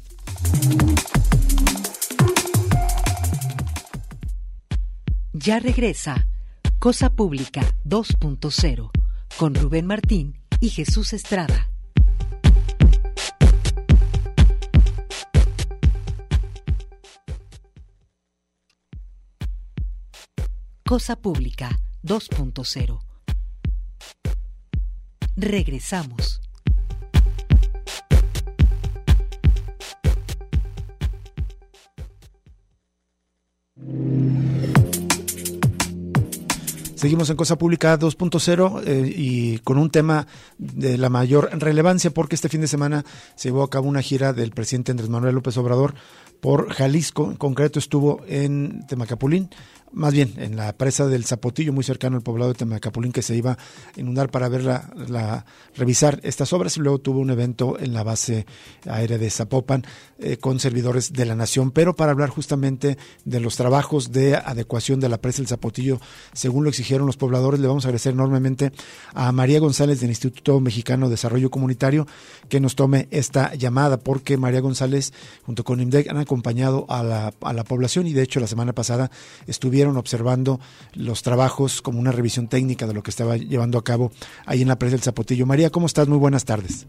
[5.34, 6.28] Ya regresa
[6.80, 8.92] Cosa Pública 2.0
[9.38, 11.70] con Rubén Martín y Jesús Estrada.
[20.88, 23.00] Cosa Pública 2.0.
[25.36, 26.40] Regresamos.
[36.94, 40.28] Seguimos en Cosa Pública 2.0 eh, y con un tema
[40.60, 44.34] de la mayor relevancia porque este fin de semana se llevó a cabo una gira
[44.34, 45.96] del presidente Andrés Manuel López Obrador
[46.42, 49.50] por Jalisco, en concreto estuvo en Temacapulín,
[49.96, 53.36] más bien en la presa del Zapotillo, muy cercano al poblado de Temacapulín, que se
[53.36, 53.58] iba a
[54.00, 56.76] inundar para ver la, revisar estas obras.
[56.76, 58.46] Y luego tuvo un evento en la base
[58.88, 59.86] aérea de Zapopan
[60.20, 65.00] eh, con servidores de la nación, pero para hablar justamente de los trabajos de adecuación
[65.00, 66.00] de la presa del Zapotillo,
[66.34, 68.74] según lo exigieron los pobladores, le vamos a agradecer enormemente
[69.14, 72.06] a María González del Instituto Mexicano de Desarrollo Comunitario
[72.50, 75.14] que nos tome esta llamada, porque María González
[75.46, 78.08] junto con IMDEC han acompañado a la, a la población.
[78.08, 79.10] Y de hecho la semana pasada
[79.48, 80.60] estuvieron observando
[80.94, 84.12] los trabajos como una revisión técnica de lo que estaba llevando a cabo
[84.46, 85.46] ahí en la presa del Zapotillo.
[85.46, 86.08] María, ¿cómo estás?
[86.08, 86.88] Muy buenas tardes.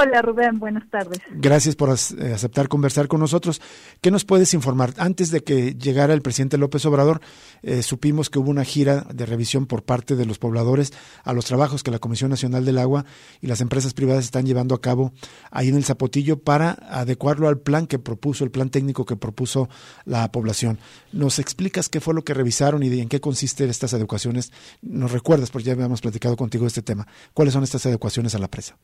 [0.00, 1.18] Hola Rubén, buenas tardes.
[1.28, 3.60] Gracias por eh, aceptar conversar con nosotros.
[4.00, 4.94] ¿Qué nos puedes informar?
[4.96, 7.20] Antes de que llegara el presidente López Obrador,
[7.62, 10.92] eh, supimos que hubo una gira de revisión por parte de los pobladores
[11.24, 13.06] a los trabajos que la Comisión Nacional del Agua
[13.40, 15.12] y las empresas privadas están llevando a cabo
[15.50, 19.68] ahí en el Zapotillo para adecuarlo al plan que propuso, el plan técnico que propuso
[20.04, 20.78] la población.
[21.10, 24.52] ¿Nos explicas qué fue lo que revisaron y en qué consisten estas adecuaciones?
[24.80, 25.50] ¿Nos recuerdas?
[25.50, 27.08] Porque ya habíamos platicado contigo de este tema.
[27.34, 28.76] ¿Cuáles son estas adecuaciones a la presa?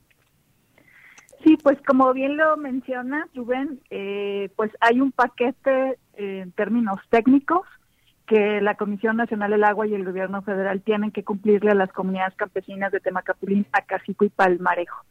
[1.45, 6.99] Sí, pues como bien lo menciona Rubén, eh, pues hay un paquete eh, en términos
[7.11, 7.67] técnicos
[8.27, 11.93] que la Comisión Nacional del Agua y el Gobierno Federal tienen que cumplirle a las
[11.93, 15.05] comunidades campesinas de Temacapulín, Acacico y Palmarejo.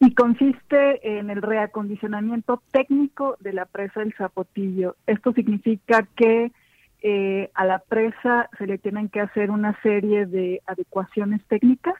[0.00, 4.96] Y consiste en el reacondicionamiento técnico de la presa del Zapotillo.
[5.06, 6.52] Esto significa que
[7.00, 11.94] eh, a la presa se le tienen que hacer una serie de adecuaciones técnicas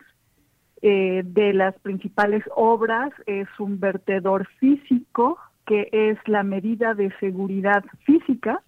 [0.87, 7.83] eh, de las principales obras es un vertedor físico, que es la medida de seguridad
[8.05, 8.61] física,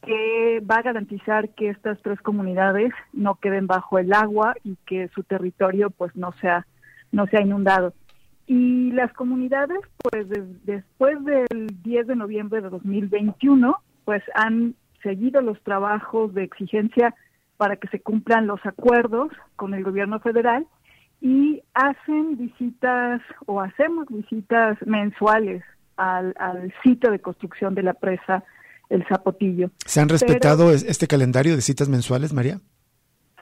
[0.00, 5.08] que va a garantizar que estas tres comunidades no queden bajo el agua y que
[5.08, 6.68] su territorio pues no sea,
[7.10, 7.94] no sea inundado.
[8.46, 10.28] Y las comunidades, pues
[10.62, 17.12] después del 10 de noviembre de 2021, pues han seguido los trabajos de exigencia
[17.56, 20.68] para que se cumplan los acuerdos con el gobierno federal
[21.20, 25.62] y hacen visitas o hacemos visitas mensuales
[25.96, 28.42] al, sitio de construcción de la presa
[28.88, 29.70] El Zapotillo.
[29.84, 32.60] ¿Se han respetado este calendario de citas mensuales, María?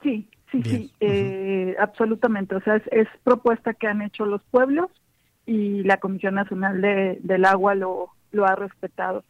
[0.03, 2.55] Sí, sí, sí, eh, absolutamente.
[2.55, 4.89] O sea, es, propuesta que han hecho los pueblos
[5.45, 9.23] y la Comisión Nacional del Agua lo, lo ha respetado.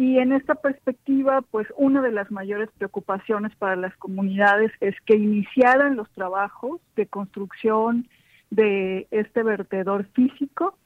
[0.00, 5.14] Y en esta perspectiva, pues una de las mayores preocupaciones para las comunidades es que
[5.14, 8.08] iniciaran los trabajos de construcción
[8.48, 10.78] de este vertedor físico,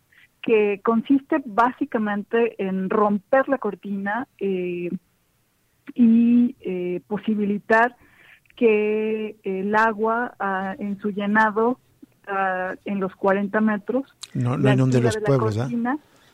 [0.43, 4.91] que consiste básicamente en romper la cortina eh,
[5.95, 7.95] y eh, posibilitar
[8.57, 11.79] que el agua ah, en su llenado
[12.27, 15.57] ah, en los 40 metros, no, no inunde los pueblos,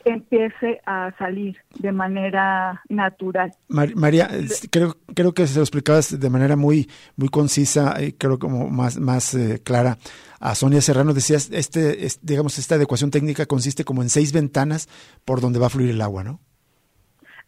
[0.05, 3.51] empiece a salir de manera natural.
[3.67, 4.29] María,
[4.71, 8.99] creo, creo que se lo explicabas de manera muy, muy concisa y creo como más,
[8.99, 9.97] más eh, clara
[10.39, 11.13] a Sonia Serrano.
[11.13, 14.87] Decías, este, digamos, esta adecuación técnica consiste como en seis ventanas
[15.25, 16.39] por donde va a fluir el agua, ¿no?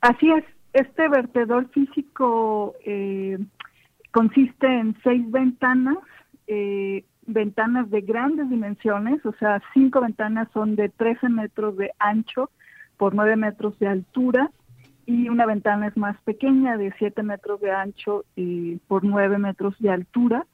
[0.01, 0.43] Así es.
[0.73, 3.37] Este vertedor físico eh,
[4.11, 5.97] consiste en seis ventanas
[6.47, 12.49] eh, ventanas de grandes dimensiones, o sea, cinco ventanas son de 13 metros de ancho
[12.97, 14.51] por 9 metros de altura
[15.05, 19.75] y una ventana es más pequeña, de 7 metros de ancho y por 9 metros
[19.79, 20.45] de altura.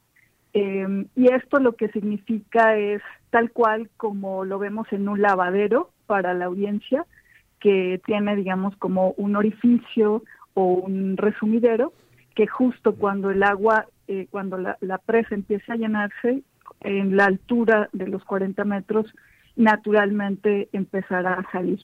[0.53, 5.91] Em, y esto lo que significa es tal cual como lo vemos en un lavadero
[6.07, 7.05] para la audiencia,
[7.59, 11.93] que tiene, digamos, como un orificio o un resumidero,
[12.33, 16.41] que justo cuando el agua, eh, cuando la, la presa empieza a llenarse,
[16.81, 19.13] en la altura de los 40 metros,
[19.55, 21.83] naturalmente empezará a salir.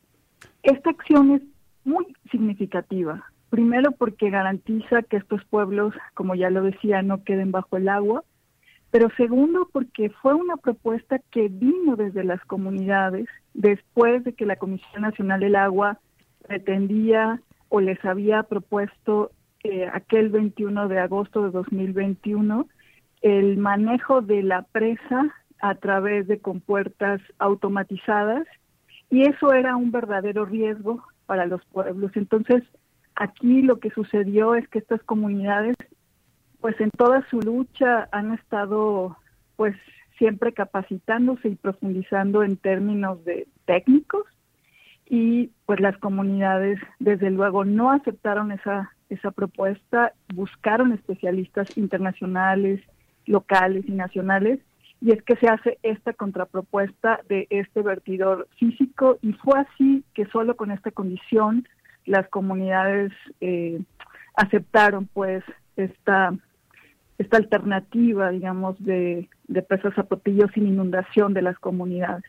[0.64, 1.42] Esta acción es
[1.84, 3.26] muy significativa.
[3.50, 8.24] Primero porque garantiza que estos pueblos, como ya lo decía, no queden bajo el agua.
[8.92, 14.56] Pero segundo porque fue una propuesta que vino desde las comunidades después de que la
[14.56, 16.00] Comisión Nacional del Agua
[16.48, 19.32] pretendía o les había propuesto
[19.64, 22.68] eh, aquel 21 de agosto de 2021
[23.22, 28.46] el manejo de la presa a través de compuertas automatizadas
[29.10, 32.12] y eso era un verdadero riesgo para los pueblos.
[32.16, 32.64] Entonces,
[33.16, 35.76] aquí lo que sucedió es que estas comunidades,
[36.60, 39.18] pues en toda su lucha han estado,
[39.56, 39.76] pues
[40.18, 44.24] siempre capacitándose y profundizando en términos de técnicos
[45.08, 52.82] y pues las comunidades desde luego no aceptaron esa esa propuesta, buscaron especialistas internacionales,
[53.26, 54.60] locales y nacionales
[55.02, 60.26] y es que se hace esta contrapropuesta de este vertidor físico y fue así que
[60.28, 61.68] solo con esta condición
[62.06, 63.12] las comunidades
[63.42, 63.82] eh,
[64.36, 65.44] aceptaron pues
[65.76, 66.34] esta
[67.18, 70.08] esta alternativa digamos de, de presas a
[70.54, 72.24] sin inundación de las comunidades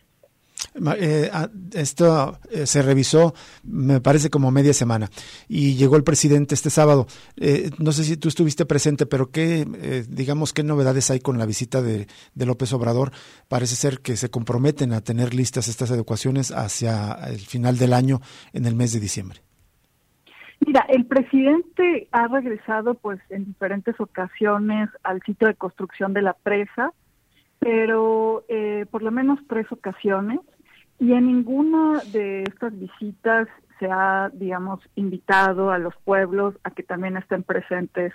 [0.99, 5.09] eh, ah, esto eh, se revisó, me parece, como media semana.
[5.49, 7.07] Y llegó el presidente este sábado.
[7.37, 9.65] Eh, no sé si tú estuviste presente, pero ¿qué,
[10.09, 13.11] digamos, qué novedades hay con la visita de, López Obrador?
[13.49, 18.21] Parece ser que se comprometen a tener listas estas adecuaciones hacia el final del año,
[18.53, 19.41] en el mes de diciembre.
[20.67, 26.33] Mira, el presidente ha regresado pues en diferentes ocasiones al sitio de construcción de la
[26.33, 26.93] presa,
[27.59, 28.45] pero
[28.91, 30.41] por lo menos tres ocasiones
[30.99, 36.83] y en ninguna de estas visitas se ha, digamos, invitado a los pueblos a que
[36.83, 38.13] también estén presentes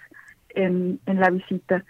[0.49, 1.85] en, en la visita.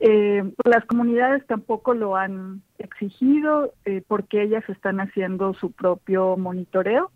[0.00, 7.10] Eh, las comunidades tampoco lo han exigido eh, porque ellas están haciendo su propio monitoreo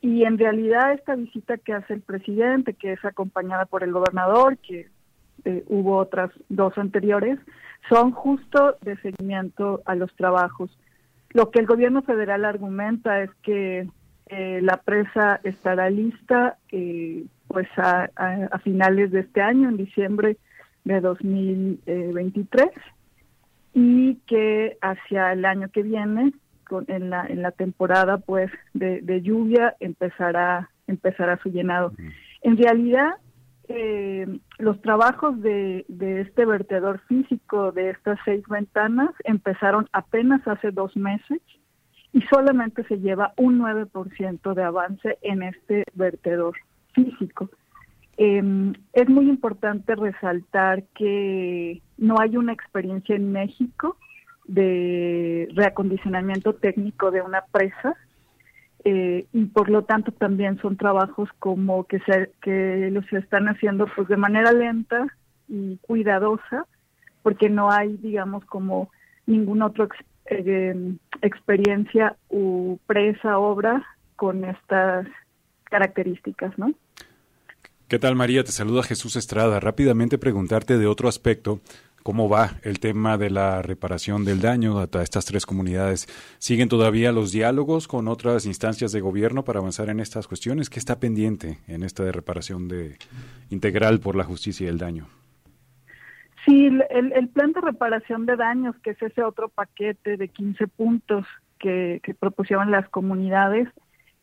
[0.00, 4.58] y en realidad esta visita que hace el presidente, que es acompañada por el gobernador,
[4.58, 4.88] que
[5.44, 7.38] eh, hubo otras dos anteriores,
[7.88, 10.70] son justo de seguimiento a los trabajos.
[11.32, 13.88] Lo que el gobierno federal argumenta es que
[14.26, 18.08] eh, la presa estará lista eh, pues a,
[18.62, 20.36] finales de este año, en diciembre
[20.84, 22.70] de 2023,
[23.74, 26.32] y que hacia el año que viene,
[26.64, 31.92] con, en, la, en la temporada pues de, lluvia, empezará, empezará su llenado.
[32.42, 33.14] En realidad,
[33.72, 34.26] eh,
[34.58, 41.40] los trabajos de, este vertedor físico de estas seis ventanas empezaron apenas hace dos meses
[42.12, 46.56] y solamente se lleva un 9% de avance en este vertedor
[46.94, 47.48] físico.
[48.16, 53.96] Em, es muy importante resaltar que no hay una experiencia en México
[54.46, 57.94] de reacondicionamiento técnico de una presa
[58.84, 63.86] eh, y por lo tanto también son trabajos como que se que los están haciendo
[63.94, 65.06] pues de manera lenta
[65.48, 66.66] y cuidadosa
[67.22, 68.90] porque no hay digamos como
[69.26, 69.88] ninguna otra
[70.26, 73.84] eh, experiencia u presa obra
[74.16, 75.06] con estas
[75.64, 76.72] características no
[77.90, 78.44] ¿Qué tal María?
[78.44, 79.58] Te saluda Jesús Estrada.
[79.58, 81.58] Rápidamente preguntarte de otro aspecto
[82.02, 86.06] ¿Cómo va el tema de la reparación del daño a estas tres comunidades?
[86.38, 90.70] ¿Siguen todavía los diálogos con otras instancias de gobierno para avanzar en estas cuestiones?
[90.70, 92.96] ¿Qué está pendiente en esta de reparación de,
[93.50, 95.08] integral por la justicia y el daño?
[96.46, 101.26] Sí, el, plan de reparación de daños, que es ese otro paquete de 15 puntos
[101.58, 103.68] que, propusieron las comunidades,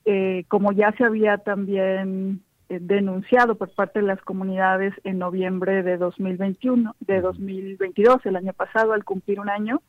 [0.06, 5.98] eh, como ya se había también denunciado por parte de las comunidades en noviembre de
[5.98, 9.82] 2021, de 2022, el año pasado, al cumplir un año.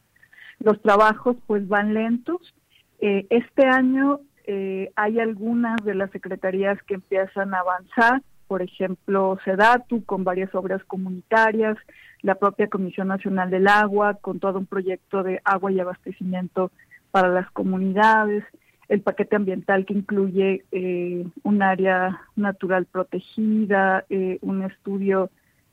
[0.61, 2.55] Los trabajos pues van lentos.
[3.01, 9.39] Eh, este año eh, hay algunas de las secretarías que empiezan a avanzar, por ejemplo,
[9.45, 11.76] SEDATU con varias obras comunitarias,
[12.22, 16.70] la propia Comisión Nacional del Agua con todo un proyecto de agua y abastecimiento
[17.11, 18.45] para las comunidades,
[18.89, 25.30] el paquete ambiental que incluye eh, un área natural protegida, eh, un estudio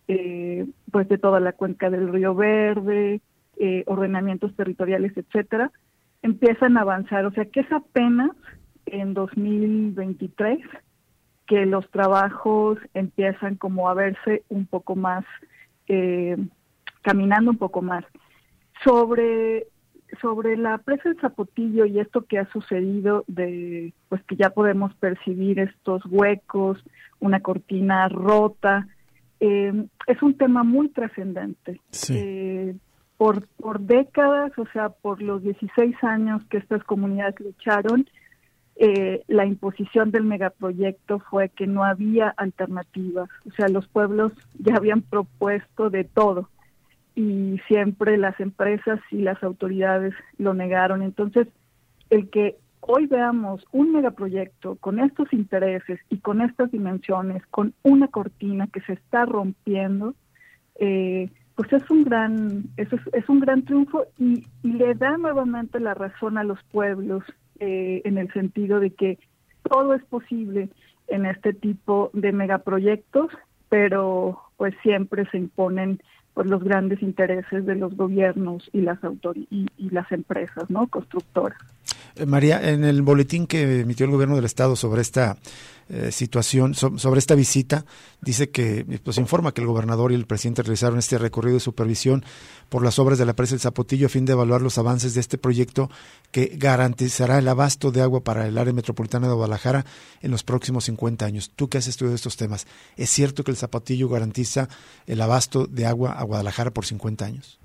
[0.08, 3.22] eh, pues de toda la cuenca del río Verde,
[3.86, 5.72] ordenamientos territoriales, etcétera,
[6.22, 7.26] empiezan a avanzar.
[7.26, 8.32] O sea que es apenas
[8.86, 10.60] en 2023
[11.46, 15.24] que los trabajos empiezan como a verse un poco más,
[15.88, 16.38] eh,
[17.02, 18.04] caminando un poco más.
[18.84, 19.68] Sobre,
[20.22, 24.94] sobre la presa del Zapotillo y esto que ha sucedido de, pues que ya podemos
[24.96, 26.84] percibir estos huecos,
[27.20, 28.88] una cortina rota,
[29.40, 31.82] eh, es un tema muy trascendente.
[32.10, 32.76] Eh,
[33.18, 38.08] por, por décadas, o sea, por los 16 años que estas comunidades lucharon,
[38.78, 43.30] eh, la imposición del megaproyecto fue que no había alternativas.
[43.48, 46.50] O sea, los pueblos ya habían propuesto de todo
[47.16, 51.02] y siempre las empresas y las autoridades lo negaron.
[51.02, 51.48] Entonces,
[52.10, 58.08] el que hoy veamos un megaproyecto con estos intereses y con estas dimensiones, con una
[58.10, 60.14] cortina que se está rompiendo,
[60.80, 65.94] eh, pues es un gran, es, es un gran triunfo y, le da nuevamente la
[65.94, 67.24] razón a los pueblos
[67.60, 69.18] eh, en el sentido de que
[69.64, 70.70] todo es posible
[71.08, 73.32] en este tipo de megaproyectos,
[73.70, 76.00] pero pues siempre se imponen
[76.36, 79.00] pues los grandes intereses de los gobiernos y las
[79.50, 80.86] y, y las empresas, ¿no?
[80.88, 81.58] Constructoras.
[82.16, 85.38] Eh, María, en el boletín que emitió el gobierno del estado sobre esta
[85.88, 87.86] eh, situación, sobre esta visita,
[88.20, 92.24] dice que, pues informa que el gobernador y el presidente realizaron este recorrido de supervisión
[92.70, 95.22] por las obras de la presa del Zapotillo a fin de evaluar los avances de
[95.22, 95.92] este proyecto
[96.32, 99.86] que garantizará el abasto de agua para el área metropolitana de Guadalajara
[100.22, 101.52] en los próximos 50 años.
[101.56, 102.66] Tú que has estudiado estos temas,
[102.98, 104.68] ¿es cierto que el Zapotillo garantiza
[105.06, 107.60] el abasto de agua a Guadalajara por 50 años?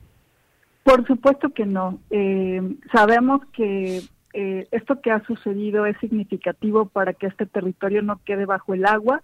[0.82, 1.98] Por supuesto que no.
[2.10, 2.60] Eh,
[2.92, 4.02] sabemos que
[4.32, 8.86] eh, esto que ha sucedido es significativo para que este territorio no quede bajo el
[8.86, 9.22] agua,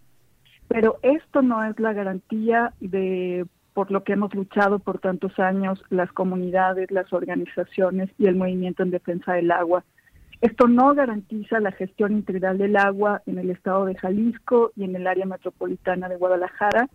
[0.68, 5.82] pero esto no es la garantía de por lo que hemos luchado por tantos años
[5.90, 9.84] las comunidades, las organizaciones y el movimiento en defensa del agua.
[10.40, 14.96] Esto no garantiza la gestión integral del agua en el estado de Jalisco y en
[14.96, 16.88] el área metropolitana de Guadalajara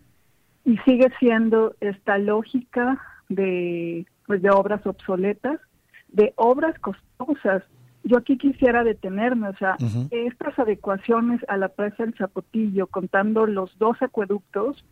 [0.64, 5.60] y sigue siendo esta lógica de, pues, de obras obsoletas,
[6.08, 7.62] de obras costosas
[8.04, 9.76] yo aquí quisiera detenerme, o sea,
[10.10, 14.84] estas adecuaciones a la presa del Zapotillo, contando los dos acueductos,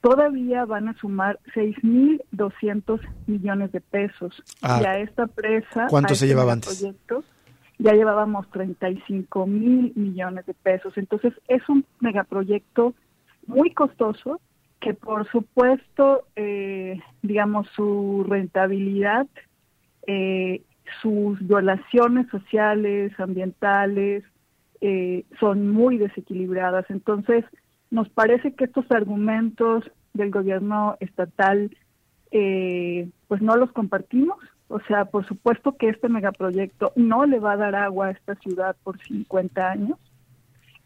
[0.00, 4.42] todavía van a sumar 6.200 millones de pesos.
[4.62, 6.86] Ah, y a esta presa, ¿cuánto se este llevaba antes?
[7.80, 10.96] Ya llevábamos 35 mil millones de pesos.
[10.96, 12.94] Entonces, es un megaproyecto
[13.46, 14.40] muy costoso
[14.80, 19.28] que, por supuesto, eh, digamos, su rentabilidad
[20.08, 20.62] eh,
[21.02, 24.24] sus violaciones sociales, ambientales,
[24.80, 26.86] eh, son muy desequilibradas.
[26.90, 27.44] Entonces,
[27.90, 31.70] nos parece que estos argumentos del gobierno estatal,
[32.30, 34.38] eh, pues no los compartimos.
[34.68, 38.34] O sea, por supuesto que este megaproyecto no le va a dar agua a esta
[38.36, 39.98] ciudad por 50 años.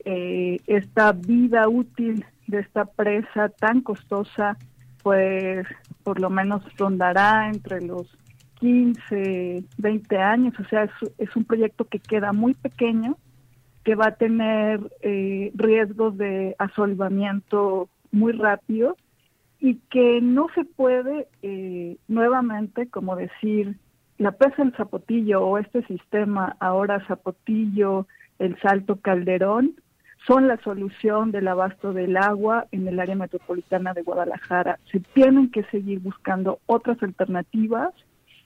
[0.04, 4.56] Eh, esta vida útil de esta presa tan costosa,
[5.02, 5.66] pues
[6.02, 8.08] por lo menos rondará entre los
[8.62, 10.88] 15, 20 años, o sea,
[11.18, 13.18] es, un proyecto que queda muy pequeño,
[13.82, 18.96] que va a tener eh, riesgos de asolvamiento muy rápido
[19.58, 23.78] y que no se puede eh, nuevamente, como decir,
[24.18, 28.06] la presa del Zapotillo o este sistema, ahora Zapotillo,
[28.38, 29.74] el Salto Calderón,
[30.24, 34.78] son la solución del abasto del agua en el área metropolitana de Guadalajara.
[34.92, 37.92] Se tienen que seguir buscando otras alternativas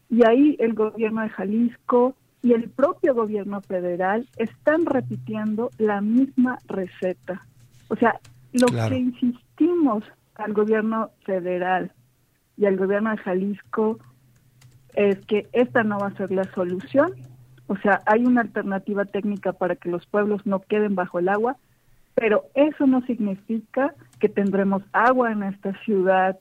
[0.08, 6.58] y ahí el gobierno de Jalisco y el propio gobierno federal están repitiendo la misma
[6.66, 7.44] receta.
[7.88, 8.20] O sea,
[8.52, 10.04] lo que insistimos
[10.36, 11.92] al gobierno federal
[12.56, 13.98] y al gobierno de Jalisco
[14.94, 17.12] es que esta no va a ser la solución.
[17.66, 21.56] O sea, hay una alternativa técnica para que los pueblos no queden bajo el agua,
[22.14, 26.38] pero eso no significa que tendremos agua en esta ciudad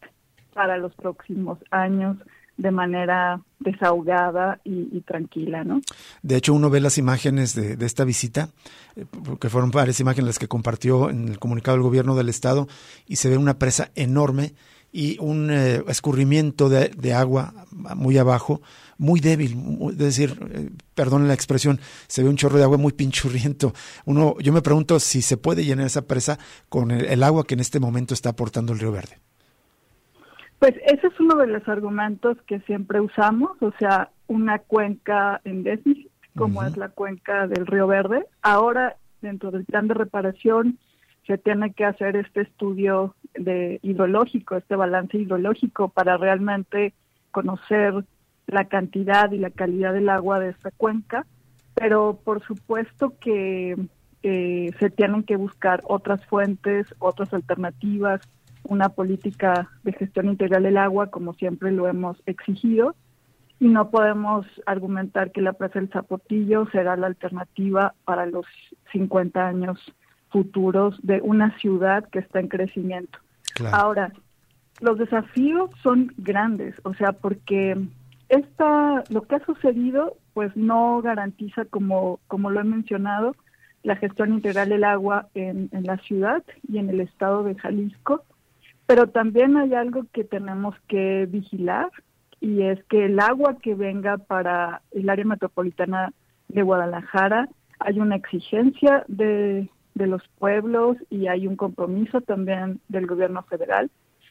[0.54, 2.18] para los próximos años
[2.58, 5.82] de manera desahogada y, tranquila, ¿no?
[6.22, 8.50] De hecho, uno ve las imágenes de, esta visita,
[8.96, 9.06] eh,
[9.40, 12.68] que fueron varias imágenes las que compartió en el comunicado del gobierno del estado,
[13.06, 14.54] y se ve una presa enorme
[14.92, 18.62] y un eh, escurrimiento de, agua muy abajo,
[18.98, 19.58] muy débil,
[19.92, 23.74] es decir, eh, perdón la expresión, se ve un chorro de agua muy pinchurriento.
[24.06, 26.40] Uno, yo me pregunto si se puede llenar esa presa
[26.70, 29.20] con el agua que en este momento está aportando el Río Verde.
[30.66, 35.62] Pues ese es uno de los argumentos que siempre usamos, o sea, una cuenca en
[35.62, 38.26] déficit, como es la cuenca del Río Verde.
[38.42, 40.80] Ahora, dentro del plan de reparación,
[41.28, 46.96] se tiene que hacer este estudio de hidrológico, este balance hidrológico para realmente
[47.30, 48.04] conocer
[48.48, 51.28] la cantidad y la calidad del agua de esta cuenca,
[51.76, 53.78] pero por supuesto que
[54.24, 58.20] eh, se tienen que buscar otras fuentes, otras alternativas,
[58.66, 62.96] una política de gestión integral del agua, como siempre lo hemos exigido,
[63.60, 68.46] y no podemos argumentar que la presa del Zapotillo será la alternativa para los
[68.92, 69.80] 50 años
[70.30, 73.20] futuros de una ciudad que está en crecimiento.
[73.72, 74.12] Ahora,
[74.82, 77.78] los desafíos son grandes, o sea, porque
[78.28, 83.36] esta, lo que ha sucedido, pues no garantiza, como, como lo he mencionado,
[83.84, 88.24] la gestión integral del agua en, en la ciudad y en el estado de Jalisco,
[88.86, 91.90] pero también hay algo que tenemos que vigilar
[92.40, 96.14] y es que el agua que venga para el área metropolitana
[96.48, 103.08] de Guadalajara, hay una exigencia de, de los pueblos y hay un compromiso también del
[103.08, 103.90] gobierno federal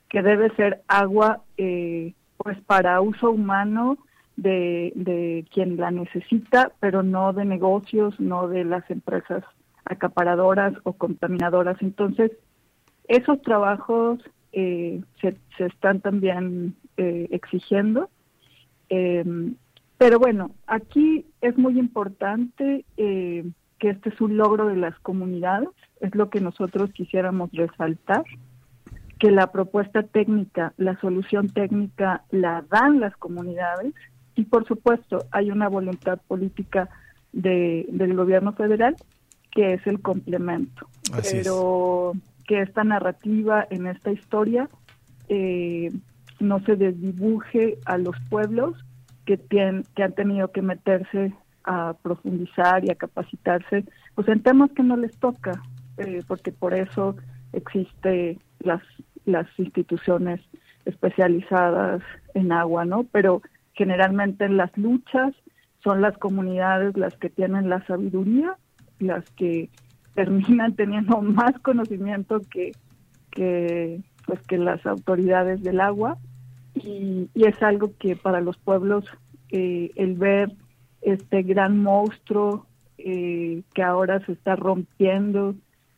[0.08, 3.98] que debe ser agua eh, pues para uso humano
[4.36, 9.44] de, de quien la necesita, pero no de negocios, no de las empresas
[9.84, 11.80] acaparadoras o contaminadoras.
[11.80, 12.32] Entonces,
[13.08, 14.20] esos trabajos
[14.56, 18.08] eh, se, se, están también eh, exigiendo.
[18.88, 19.56] Em,
[19.98, 23.44] pero bueno, aquí es muy importante eh,
[23.80, 28.24] que este es un logro de las comunidades, es lo que nosotros quisiéramos resaltar,
[29.18, 33.92] que la propuesta técnica, la solución técnica la dan las comunidades
[34.36, 36.88] y por supuesto hay una voluntad política
[37.32, 38.94] de, del gobierno federal
[39.50, 40.88] que es el complemento.
[41.32, 42.14] Pero
[42.46, 44.68] que esta narrativa en esta historia
[45.28, 45.90] eh,
[46.40, 48.84] no se desdibuje a los pueblos
[49.24, 51.32] que, tienen, que han tenido que meterse
[51.64, 53.84] a profundizar y a capacitarse
[54.14, 55.62] pues en temas que no les toca,
[55.96, 57.16] eh, porque por eso
[57.52, 58.82] existe las,
[59.24, 60.40] las instituciones
[60.84, 62.02] especializadas
[62.34, 63.04] en agua, ¿no?
[63.04, 63.42] Pero
[63.72, 65.34] generalmente en las luchas
[65.82, 68.56] son las comunidades las que tienen la sabiduría,
[68.98, 69.70] las que
[70.14, 72.72] terminan teniendo más conocimiento que,
[73.30, 76.18] que pues que las autoridades del agua.
[76.74, 79.04] Y, es algo que para los pueblos
[79.50, 80.52] eh, el ver
[81.02, 82.66] este gran monstruo
[82.98, 85.54] eh, que ahora se está rompiendo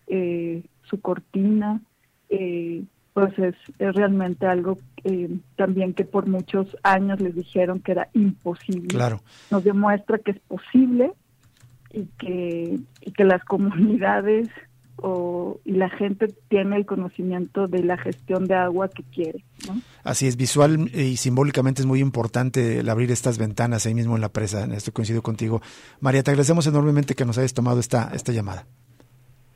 [0.09, 1.81] eh, su cortina
[2.29, 4.77] pues es, es, realmente algo
[5.55, 8.89] también que por muchos años les dijeron que era imposible.
[8.89, 9.21] Claro.
[9.51, 11.13] Nos demuestra que es posible
[11.97, 14.49] y que, y que las comunidades
[14.97, 19.45] o, y la gente tiene el conocimiento de la gestión de agua que quiere.
[20.05, 24.21] Así es, visual y simbólicamente es muy importante el abrir estas ventanas ahí mismo en
[24.21, 24.65] la presa.
[24.65, 25.61] En esto coincido contigo.
[26.01, 28.67] María, te agradecemos enormemente que nos hayas tomado esta, esta llamada.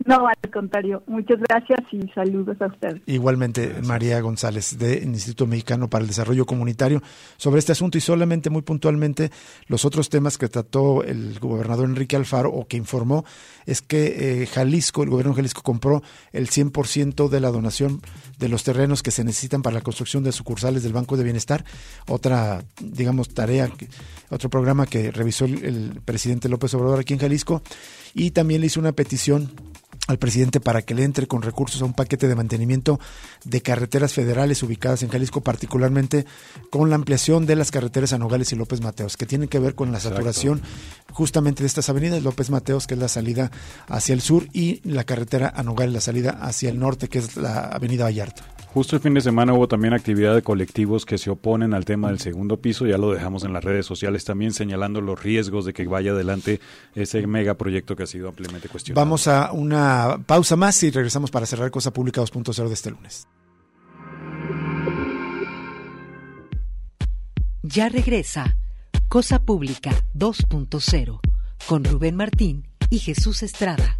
[0.06, 1.02] No, al contrario.
[1.06, 3.02] Muchas gracias y saludos a usted.
[3.04, 7.02] Igualmente, María González, del Instituto Mexicano para el Desarrollo Comunitario,
[7.36, 9.30] sobre este asunto y solamente muy puntualmente
[9.66, 13.26] los otros temas que trató el gobernador Enrique Alfaro o que informó
[13.66, 18.00] es que eh, Jalisco, el gobierno de Jalisco compró el 100% de la donación
[18.38, 21.64] de los terrenos que se necesitan para la construcción de sucursales del Banco de Bienestar.
[22.08, 23.70] Otra, digamos, tarea,
[24.30, 27.62] otro programa que revisó el, el presidente López Obrador aquí en Jalisco
[28.14, 29.52] y también le hizo una petición
[30.10, 33.00] al presidente para que le entre con recursos a un paquete de mantenimiento
[33.44, 36.26] de carreteras federales ubicadas en Jalisco, particularmente
[36.70, 39.74] con la ampliación de las carreteras a Nogales y López Mateos, que tienen que ver
[39.74, 40.60] con la saturación
[41.12, 43.50] justamente de estas avenidas, López Mateos, que es la salida
[43.88, 47.36] hacia el sur, y la carretera a Nogales, la salida hacia el norte, que es
[47.36, 48.59] la avenida Vallarta.
[48.72, 52.06] Justo el fin de semana hubo también actividad de colectivos que se oponen al tema
[52.08, 55.72] del segundo piso, ya lo dejamos en las redes sociales también señalando los riesgos de
[55.72, 56.60] que vaya adelante
[56.94, 59.04] ese megaproyecto que ha sido ampliamente cuestionado.
[59.04, 63.26] Vamos a una pausa más y regresamos para cerrar Cosa Pública 2.0 de este lunes.
[67.64, 68.56] Ya regresa
[69.08, 71.20] Cosa Pública 2.0
[71.66, 73.99] con Rubén Martín y Jesús Estrada.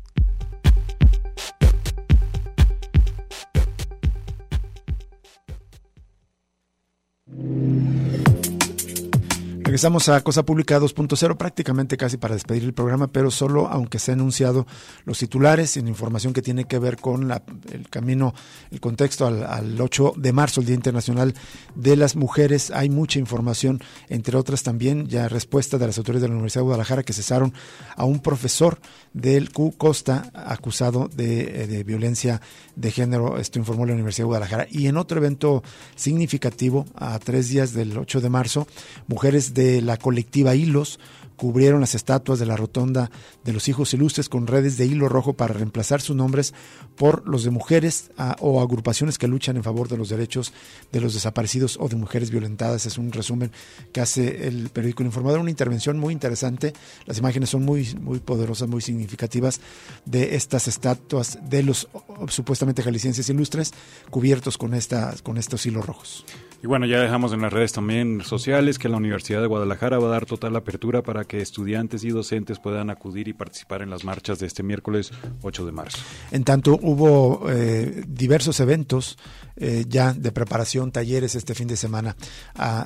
[9.71, 14.11] Regresamos a Cosa Pública 2.0, prácticamente casi para despedir el programa, pero solo aunque se
[14.11, 14.67] han anunciado
[15.05, 18.33] los titulares en información que tiene que ver con el camino,
[18.69, 21.33] el contexto al, 8 de marzo, el Día Internacional
[21.73, 22.69] de las Mujeres.
[22.71, 26.65] Hay mucha información, entre otras también ya respuesta de las autoridades de la Universidad de
[26.65, 27.53] Guadalajara que cesaron
[27.95, 28.77] a un profesor
[29.13, 32.41] del Q Costa acusado de, eh, de violencia
[32.75, 33.37] de género.
[33.37, 34.67] Esto informó la Universidad de Guadalajara.
[34.69, 35.63] Y en otro evento
[35.95, 38.67] significativo, a tres días del 8 de marzo,
[39.07, 40.99] mujeres de de la colectiva Hilos
[41.41, 43.09] cubrieron las estatuas de la rotonda
[43.43, 46.53] de los hijos ilustres con redes de hilo rojo para reemplazar sus nombres
[46.95, 50.53] por los de mujeres o agrupaciones que luchan en favor de los derechos
[50.91, 52.85] de los desaparecidos o de mujeres violentadas.
[52.85, 53.51] Es un resumen
[53.91, 56.73] que hace el periódico Informador, una intervención muy interesante.
[57.07, 59.61] Las imágenes son muy, muy poderosas, muy significativas
[60.05, 61.87] de estas estatuas de los
[62.27, 63.73] supuestamente jaliscienses ilustres
[64.11, 66.23] cubiertos con, esta, con estos hilos rojos.
[66.63, 70.07] Y bueno, ya dejamos en las redes también sociales que la Universidad de Guadalajara va
[70.07, 74.03] a dar total apertura para que estudiantes y docentes puedan acudir y participar en las
[74.03, 75.97] marchas de este miércoles 8 de marzo.
[76.29, 79.17] En tanto, hubo eh, diversos eventos
[79.57, 82.15] eh, ya de preparación, talleres este fin de semana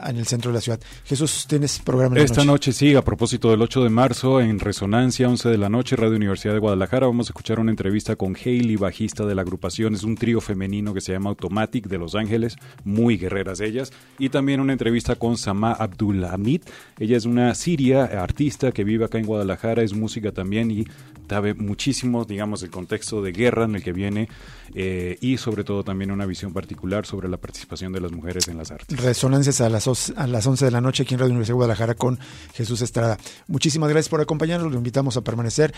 [0.06, 0.80] en el centro de la ciudad.
[1.04, 2.72] Jesús, ¿tienes programa Esta noche?
[2.72, 6.54] sí, a propósito del 8 de marzo, en Resonancia, 11 de la noche, Radio Universidad
[6.54, 9.96] de Guadalajara, vamos a escuchar una entrevista con Hailey, bajista de la agrupación.
[9.96, 13.92] Es un trío femenino que se llama Automatic de Los Ángeles, muy guerreras ellas.
[14.20, 16.62] Y también una entrevista con Sama Abdulhamid.
[17.00, 20.86] Ella es una siria, artista que vive acá en Guadalajara, es música también y
[21.30, 24.30] sabe muchísimo, digamos, el contexto de guerra en el que viene
[24.74, 28.58] eh, y sobre todo también una visión particular sobre la participación de las mujeres en
[28.58, 29.00] las artes.
[29.00, 31.96] Resonancias a las, a las 11 de la noche aquí en Radio Universidad de Guadalajara
[31.96, 32.20] con
[32.54, 33.18] Jesús Estrada.
[33.48, 35.74] Muchísimas gracias por acompañarnos, lo invitamos a permanecer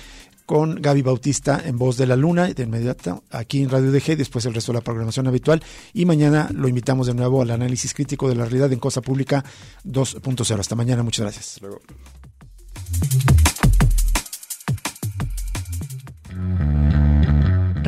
[0.46, 4.46] con Gaby Bautista en Voz de la Luna, de inmediato aquí en Radio DG, después
[4.46, 5.62] el resto de la programación habitual
[5.94, 9.44] y mañana lo invitamos de nuevo al análisis crítico de la realidad en Cosa Pública
[9.86, 10.60] 2.0.
[10.60, 11.60] Hasta mañana, muchas gracias.
[11.62, 11.82] Luego.